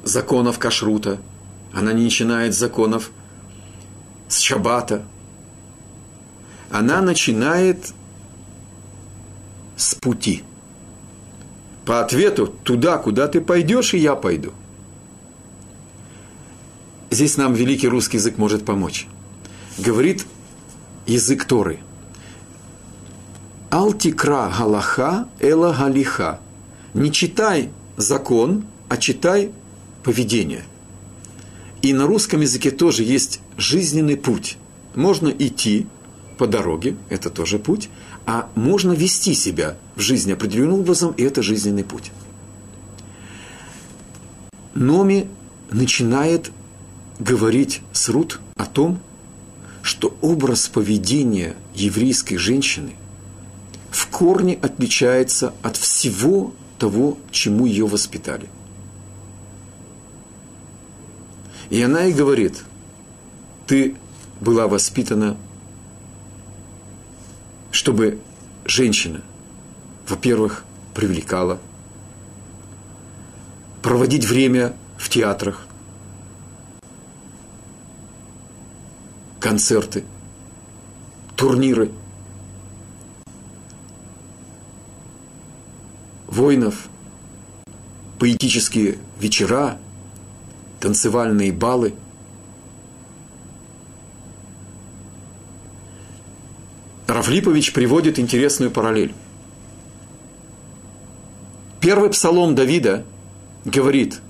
законов 0.03 0.57
кашрута, 0.57 1.21
она 1.71 1.93
не 1.93 2.05
начинает 2.05 2.55
с 2.55 2.57
законов 2.57 3.11
с 4.27 4.39
шаббата. 4.39 5.05
Она 6.71 7.03
начинает 7.03 7.93
с 9.77 9.93
пути. 9.93 10.41
По 11.85 12.01
ответу 12.01 12.47
туда, 12.47 12.97
куда 12.97 13.27
ты 13.27 13.41
пойдешь, 13.41 13.93
и 13.93 13.99
я 13.99 14.15
пойду. 14.15 14.53
Здесь 17.11 17.37
нам 17.37 17.53
великий 17.53 17.87
русский 17.87 18.17
язык 18.17 18.39
может 18.39 18.65
помочь. 18.65 19.05
Говорит 19.77 20.25
язык 21.05 21.45
Торы. 21.45 21.79
Алтикра 23.69 24.51
галаха 24.57 25.27
эла 25.39 25.73
галиха. 25.73 26.39
Не 26.93 27.11
читай 27.11 27.69
закон, 27.97 28.65
а 28.89 28.97
читай 28.97 29.51
поведение. 30.03 30.63
И 31.81 31.93
на 31.93 32.07
русском 32.07 32.41
языке 32.41 32.71
тоже 32.71 33.03
есть 33.03 33.41
жизненный 33.57 34.17
путь. 34.17 34.57
Можно 34.95 35.29
идти 35.29 35.87
по 36.37 36.47
дороге, 36.47 36.95
это 37.09 37.29
тоже 37.29 37.59
путь, 37.59 37.89
а 38.25 38.49
можно 38.55 38.91
вести 38.91 39.33
себя 39.33 39.77
в 39.95 40.01
жизни 40.01 40.31
определенным 40.31 40.79
образом, 40.79 41.13
и 41.17 41.23
это 41.23 41.43
жизненный 41.43 41.83
путь. 41.83 42.11
Номи 44.73 45.27
начинает 45.71 46.51
говорить 47.19 47.81
с 47.93 48.09
Рут 48.09 48.39
о 48.55 48.65
том, 48.65 48.99
что 49.85 50.17
образ 50.21 50.67
поведения 50.67 51.55
еврейской 51.75 52.37
женщины 52.37 52.95
в 53.91 54.07
корне 54.07 54.57
отличается 54.61 55.53
от 55.61 55.77
всего 55.77 56.53
того, 56.79 57.19
чему 57.29 57.67
ее 57.67 57.85
воспитали. 57.85 58.49
И 61.69 61.81
она 61.81 62.05
и 62.05 62.13
говорит, 62.13 62.63
ты 63.67 63.95
была 64.41 64.67
воспитана 64.67 65.37
чтобы 67.75 68.19
женщина, 68.63 69.21
во-первых, 70.07 70.63
привлекала, 70.93 71.59
проводить 73.81 74.23
время 74.25 74.73
в 74.97 75.09
театрах, 75.09 75.64
концерты, 79.45 80.03
турниры, 81.35 81.91
воинов, 86.25 86.87
поэтические 88.17 88.97
вечера, 89.19 89.77
танцевальные 90.79 91.51
балы– 91.53 91.93
Рафлипович 97.07 97.71
приводит 97.71 98.17
интересную 98.17 98.71
параллель. 98.71 99.13
Первый 101.79 102.09
псалом 102.09 102.55
Давида 102.55 103.05
говорит, 103.63 104.21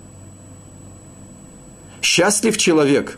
«Счастлив 2.02 2.58
человек, 2.58 3.18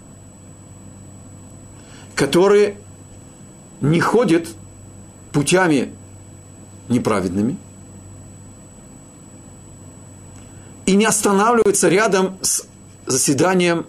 который 2.18 2.76
не 3.80 4.01
ходит 4.01 4.49
путями 5.32 5.93
неправедными 6.89 7.57
и 10.86 10.95
не 10.95 11.05
останавливается 11.05 11.88
рядом 11.88 12.38
с 12.41 12.65
заседанием 13.05 13.86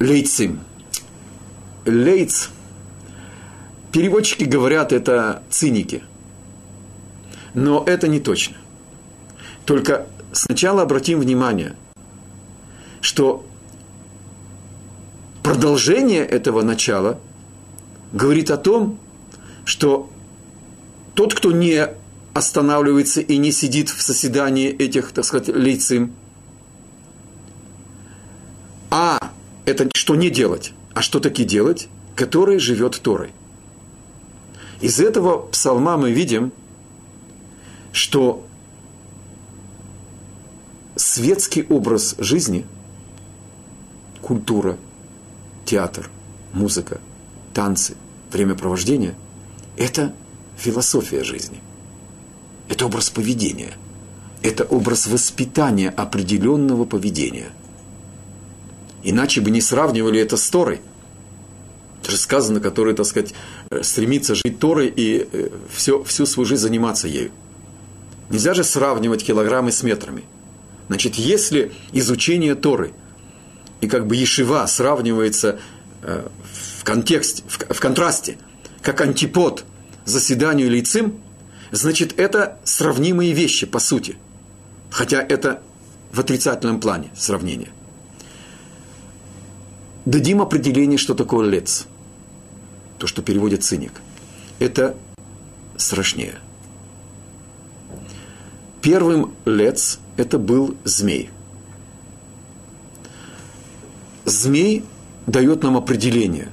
лейцим– 0.00 0.60
лейц, 1.86 2.50
переводчики 3.92 4.44
говорят, 4.44 4.92
это 4.92 5.42
циники. 5.50 6.02
Но 7.54 7.82
это 7.86 8.08
не 8.08 8.20
точно. 8.20 8.56
Только 9.64 10.06
сначала 10.32 10.82
обратим 10.82 11.20
внимание, 11.20 11.74
что 13.00 13.46
продолжение 15.46 16.26
этого 16.26 16.62
начала 16.62 17.20
говорит 18.12 18.50
о 18.50 18.56
том, 18.56 18.98
что 19.64 20.10
тот, 21.14 21.34
кто 21.34 21.52
не 21.52 21.86
останавливается 22.34 23.20
и 23.20 23.36
не 23.36 23.52
сидит 23.52 23.88
в 23.88 24.02
соседании 24.02 24.68
этих, 24.68 25.12
так 25.12 25.24
сказать, 25.24 25.48
лейцим, 25.48 26.12
а 28.90 29.30
это 29.66 29.88
что 29.94 30.16
не 30.16 30.30
делать? 30.30 30.72
А 30.94 31.00
что 31.00 31.20
таки 31.20 31.44
делать? 31.44 31.88
Который 32.16 32.58
живет 32.58 33.00
Торой. 33.00 33.30
Из 34.80 34.98
этого 34.98 35.38
псалма 35.38 35.96
мы 35.96 36.10
видим, 36.10 36.50
что 37.92 38.44
светский 40.96 41.64
образ 41.68 42.16
жизни, 42.18 42.66
культура, 44.22 44.76
театр, 45.66 46.08
музыка, 46.54 47.00
танцы, 47.52 47.94
времяпровождение– 48.32 49.14
это 49.76 50.14
философия 50.56 51.22
жизни. 51.22 51.60
Это 52.70 52.86
образ 52.86 53.10
поведения. 53.10 53.74
Это 54.42 54.64
образ 54.64 55.06
воспитания 55.06 55.90
определенного 55.90 56.86
поведения– 56.86 57.50
Иначе 59.08 59.40
бы 59.40 59.52
не 59.52 59.60
сравнивали 59.60 60.18
это 60.18 60.36
с 60.36 60.50
Торой. 60.50 60.80
Это 62.02 62.10
же 62.10 62.16
сказано, 62.16 62.58
который, 62.58 62.92
так 62.92 63.06
сказать, 63.06 63.34
э, 63.70 63.84
стремится 63.84 64.34
жить 64.34 64.58
Торой 64.58 64.92
и 64.94 65.28
э, 65.32 65.50
все, 65.72 66.02
всю 66.02 66.26
свою 66.26 66.44
жизнь 66.44 66.62
заниматься 66.62 67.06
ею. 67.06 67.30
Нельзя 68.30 68.52
же 68.52 68.64
сравнивать 68.64 69.24
килограммы 69.24 69.70
с 69.70 69.84
метрами. 69.84 70.24
Значит, 70.88 71.14
если 71.14 71.70
изучение 71.92 72.56
Торы 72.56 72.94
и 73.80 73.88
как 73.88 74.06
бы 74.06 74.16
Ешива 74.16 74.66
сравнивается 74.66 75.58
э, 76.02 76.26
в 76.78 76.84
контексте, 76.84 77.42
в 77.46 77.80
контрасте, 77.80 78.38
как 78.82 79.00
антипод 79.00 79.64
заседанию 80.04 80.70
лицим, 80.70 81.20
значит, 81.70 82.18
это 82.18 82.58
сравнимые 82.64 83.32
вещи 83.32 83.66
по 83.66 83.78
сути. 83.78 84.16
Хотя 84.90 85.20
это 85.20 85.62
в 86.12 86.20
отрицательном 86.20 86.80
плане 86.80 87.10
сравнение 87.16 87.70
дадим 90.06 90.40
определение, 90.40 90.96
что 90.96 91.14
такое 91.14 91.46
лец. 91.46 91.86
То, 92.98 93.06
что 93.06 93.20
переводит 93.20 93.62
циник. 93.62 93.92
Это 94.58 94.96
страшнее. 95.76 96.36
Первым 98.80 99.34
лец 99.44 99.98
это 100.16 100.38
был 100.38 100.76
змей 100.84 101.30
змей 104.36 104.84
дает 105.26 105.62
нам 105.62 105.76
определение. 105.76 106.48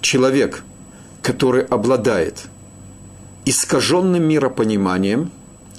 Человек, 0.00 0.64
который 1.22 1.64
обладает 1.64 2.44
искаженным 3.44 4.24
миропониманием 4.24 5.30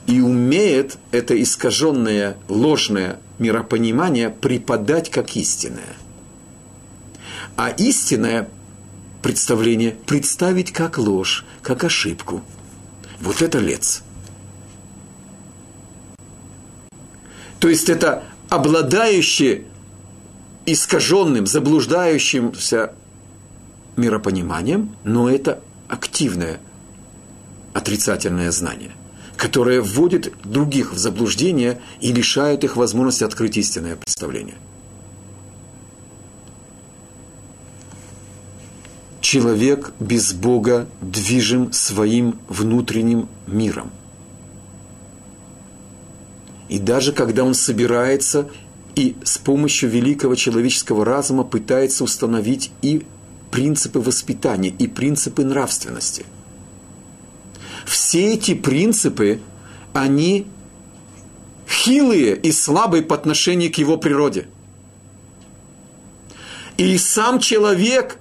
и 0.07 0.19
умеет 0.19 0.97
это 1.11 1.41
искаженное 1.41 2.37
ложное 2.49 3.19
миропонимание 3.39 4.29
преподать 4.29 5.09
как 5.09 5.35
истинное. 5.35 5.95
А 7.55 7.69
истинное 7.69 8.49
представление 9.21 9.91
представить 9.91 10.71
как 10.71 10.97
ложь, 10.97 11.45
как 11.61 11.83
ошибку. 11.83 12.41
Вот 13.21 13.41
это 13.41 13.59
лец. 13.59 14.03
То 17.59 17.69
есть 17.69 17.87
это 17.89 18.23
обладающие 18.49 19.63
искаженным, 20.65 21.45
заблуждающимся 21.45 22.93
миропониманием, 23.95 24.95
но 25.03 25.29
это 25.29 25.61
активное 25.87 26.59
отрицательное 27.73 28.51
знание, 28.51 28.91
которое 29.35 29.81
вводит 29.81 30.33
других 30.43 30.93
в 30.93 30.97
заблуждение 30.97 31.79
и 32.01 32.11
лишает 32.11 32.63
их 32.63 32.75
возможности 32.75 33.23
открыть 33.23 33.57
истинное 33.57 33.95
представление. 33.95 34.55
Человек 39.21 39.93
без 39.99 40.33
Бога 40.33 40.87
движим 41.01 41.71
своим 41.73 42.39
внутренним 42.47 43.29
миром. 43.47 43.89
И 46.69 46.77
даже 46.77 47.13
когда 47.13 47.43
он 47.43 47.53
собирается 47.53 48.49
и 48.95 49.15
с 49.23 49.37
помощью 49.37 49.89
великого 49.89 50.35
человеческого 50.35 51.05
разума 51.05 51.43
пытается 51.43 52.03
установить 52.03 52.71
и 52.81 53.05
принципы 53.51 53.99
воспитания, 53.99 54.69
и 54.69 54.87
принципы 54.87 55.43
нравственности. 55.43 56.25
Все 57.85 58.33
эти 58.33 58.53
принципы, 58.53 59.39
они 59.93 60.47
хилые 61.67 62.35
и 62.35 62.51
слабые 62.51 63.03
по 63.03 63.15
отношению 63.15 63.71
к 63.71 63.77
его 63.77 63.97
природе. 63.97 64.47
И 66.77 66.97
сам 66.97 67.39
человек 67.39 68.17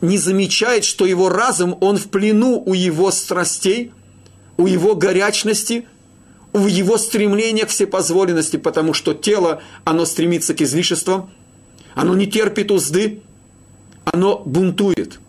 не 0.00 0.18
замечает, 0.18 0.84
что 0.84 1.06
его 1.06 1.28
разум, 1.28 1.76
он 1.80 1.96
в 1.96 2.08
плену 2.08 2.62
у 2.64 2.74
его 2.74 3.10
страстей, 3.10 3.92
у 4.56 4.66
его 4.66 4.94
горячности– 4.94 5.86
в 6.58 6.66
его 6.66 6.98
стремление 6.98 7.66
к 7.66 7.70
всепозволенности, 7.70 8.56
потому 8.56 8.94
что 8.94 9.14
тело, 9.14 9.62
оно 9.84 10.04
стремится 10.04 10.54
к 10.54 10.60
излишествам, 10.60 11.30
оно 11.94 12.14
не 12.14 12.26
терпит 12.26 12.70
узды, 12.70 13.22
оно 14.04 14.38
бунтует. 14.38 15.20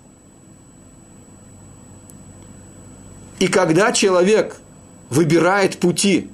И 3.40 3.48
когда 3.48 3.92
человек 3.92 4.58
выбирает 5.10 5.78
пути 5.78 6.30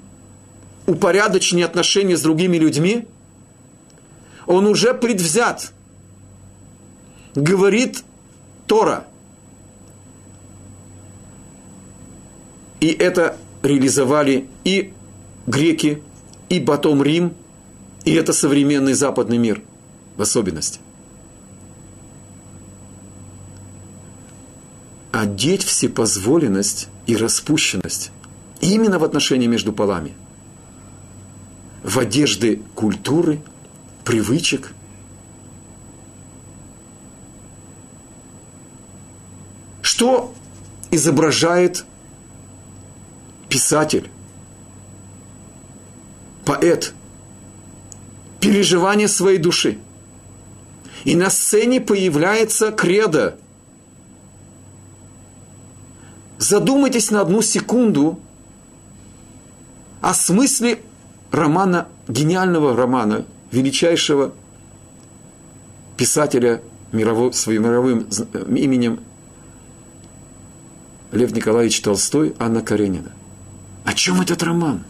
упорядочения 0.88 1.66
отношений 1.66 2.16
с 2.16 2.22
другими 2.22 2.58
людьми, 2.58 3.08
он 4.46 4.66
уже 4.68 4.94
предвзят. 4.94 5.72
Говорит 7.36 8.04
Тора. 8.68 9.06
И 12.80 12.88
это 12.88 13.38
реализовали 13.66 14.48
и 14.64 14.94
греки, 15.48 16.02
и 16.50 16.60
потом 16.60 17.04
Рим, 17.04 17.34
и 18.04 18.14
это 18.14 18.34
современный 18.34 18.94
западный 18.94 19.38
мир 19.38 19.62
в 20.16 20.22
особенности. 20.22 20.80
Одеть 25.12 25.64
всепозволенность 25.64 26.90
и 27.08 27.16
распущенность 27.16 28.12
именно 28.62 29.00
в 29.00 29.04
отношении 29.04 29.48
между 29.48 29.72
полами. 29.74 30.14
В 31.84 32.00
одежды 32.00 32.62
культуры, 32.74 33.42
привычек. 34.04 34.74
Что 39.82 40.34
изображает 40.92 41.86
писатель, 43.50 44.10
поэт, 46.46 46.94
переживание 48.40 49.08
своей 49.08 49.38
души. 49.38 49.78
И 51.04 51.16
на 51.16 51.30
сцене 51.30 51.82
появляется 51.82 52.72
кредо. 52.72 53.38
Задумайтесь 56.38 57.12
на 57.12 57.22
одну 57.22 57.42
секунду 57.42 58.20
о 60.02 60.14
смысле 60.14 60.80
романа, 61.32 61.88
гениального 62.08 62.76
романа, 62.76 63.26
величайшего 63.52 64.34
писателя 65.98 66.62
мировой, 66.92 67.34
своим 67.34 67.64
мировым 67.64 68.08
именем 68.56 69.00
Лев 71.12 71.32
Николаевич 71.32 71.82
Толстой, 71.82 72.36
Анна 72.40 72.62
Каренина– 72.62 73.12
о 73.86 73.94
чем 73.94 74.20
этот 74.20 74.42
роман? 74.44 74.84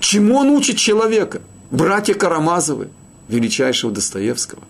Чему 0.00 0.36
он 0.36 0.48
учит 0.48 0.78
человека? 0.78 1.42
Братья 1.70 2.14
Карамазовы, 2.14 2.88
величайшего 3.28 3.92
Достоевского. 3.92 4.62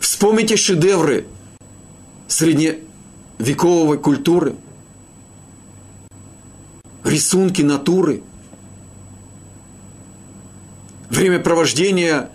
Вспомните 0.00 0.56
шедевры 0.56 1.26
средневековой 2.28 3.98
культуры, 3.98 4.54
рисунки 7.04 7.62
натуры, 7.62 8.22
время 11.08 11.40
провождения 11.40 12.30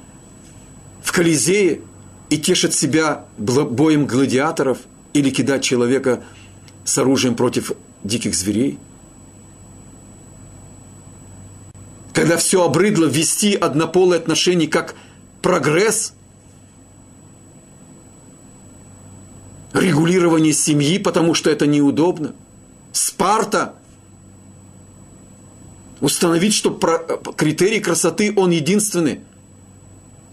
в 1.04 1.12
Колизее– 1.12 1.82
и 2.30 2.38
тешит 2.38 2.74
себя 2.74 3.26
боем 3.38 4.06
гладиаторов 4.06 4.80
или 5.14 5.30
кидать 5.30 5.64
человека 5.64 6.24
с 6.84 6.98
оружием 6.98 7.36
против 7.36 7.72
диких 8.04 8.36
зверей. 8.36 8.78
Когда 12.14 12.38
все 12.38 12.66
обрыдло 12.66 13.06
вести 13.06 13.56
однополые 13.56 14.20
отношения 14.20 14.68
как 14.68 14.96
прогресс, 15.42 16.14
регулирование 19.74 20.54
семьи, 20.54 20.98
потому 20.98 21.34
что 21.34 21.50
это 21.50 21.68
неудобно. 21.68 22.34
Спарта. 22.92 23.76
Установить, 26.02 26.54
что 26.54 26.72
критерий 27.38 27.80
красоты, 27.80 28.34
он 28.36 28.52
единственный– 28.52 29.22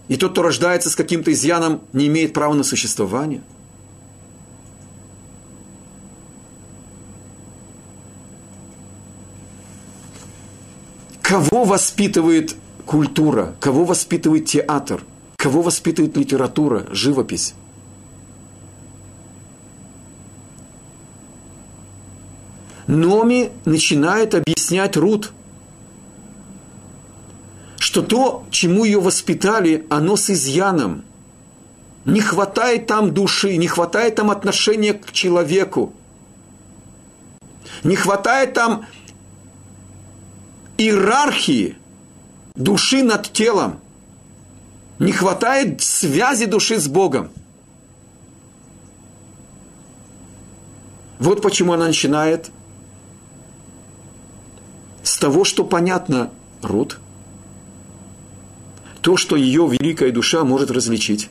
и 0.07 0.17
тот, 0.17 0.33
кто 0.33 0.43
рождается 0.43 0.89
с 0.89 0.95
каким-то 0.95 1.31
изъяном, 1.31 1.81
не 1.93 2.07
имеет 2.07 2.33
права 2.33 2.53
на 2.53 2.63
существование. 2.63 3.41
Кого 11.21 11.63
воспитывает 11.63 12.55
культура? 12.85 13.55
Кого 13.59 13.83
воспитывает 13.83 14.45
театр? 14.45 15.03
Кого 15.37 15.63
воспитывает 15.63 16.15
литература, 16.15 16.85
живопись? 16.91 17.55
Номи 22.85 23.49
начинает 23.65 24.35
объяснять 24.35 24.95
Рут– 24.95 25.33
что 27.95 28.01
то, 28.01 28.45
чему 28.51 28.83
ее 28.83 28.99
воспитали, 28.99 29.87
оно 29.89 30.17
с 30.17 30.29
изъяном. 30.29 31.05
Не 32.03 32.19
хватает 32.19 32.87
там 32.87 33.13
души, 33.13 33.55
не 33.55 33.69
хватает 33.69 34.15
там 34.15 34.31
отношения 34.31 34.93
к 34.93 35.13
человеку. 35.13 35.93
Не 37.85 37.95
хватает 37.95 38.53
там 38.53 38.85
иерархии 40.77 41.77
души 42.55 43.01
над 43.01 43.31
телом. 43.31 43.79
Не 44.99 45.13
хватает 45.13 45.81
связи 45.81 46.47
души 46.47 46.81
с 46.81 46.89
Богом. 46.89 47.29
Вот 51.17 51.41
почему 51.41 51.71
она 51.71 51.85
начинает 51.85 52.51
с 55.01 55.17
того, 55.17 55.45
что 55.45 55.63
понятно 55.63 56.29
Рут– 56.61 56.99
то, 59.05 59.17
что 59.17 59.35
ее 59.35 59.67
великая 59.67 60.11
душа 60.11 60.43
может 60.43 60.71
различить. 60.71 61.29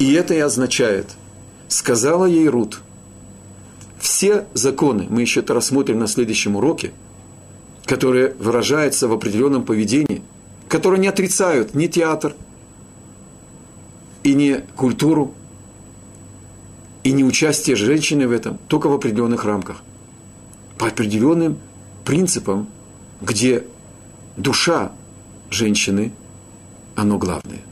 И 0.00 0.12
это 0.14 0.34
и 0.34 0.38
означает, 0.38 1.12
сказала 1.68 2.24
ей 2.24 2.48
Рут, 2.48 2.80
все 4.00 4.48
законы, 4.52 5.06
мы 5.08 5.20
еще 5.20 5.38
это 5.38 5.54
рассмотрим 5.54 6.00
на 6.00 6.08
следующем 6.08 6.56
уроке, 6.56 6.90
которые 7.84 8.34
выражаются 8.34 9.06
в 9.06 9.12
определенном 9.12 9.62
поведении, 9.62 10.24
которые 10.66 10.98
не 10.98 11.06
отрицают 11.06 11.76
ни 11.76 11.86
театр, 11.86 12.34
и 14.24 14.34
не 14.34 14.64
культуру, 14.74 15.34
и 17.04 17.12
не 17.12 17.22
участие 17.22 17.76
женщины 17.76 18.26
в 18.26 18.32
этом, 18.32 18.58
только 18.66 18.88
в 18.88 18.92
определенных 18.92 19.44
рамках. 19.44 19.84
По 20.78 20.88
определенным 20.88 21.58
принципам, 22.04 22.66
где 23.20 23.62
душа 24.36 24.90
женщины, 25.50 26.12
оно 26.94 27.18
главное– 27.18 27.60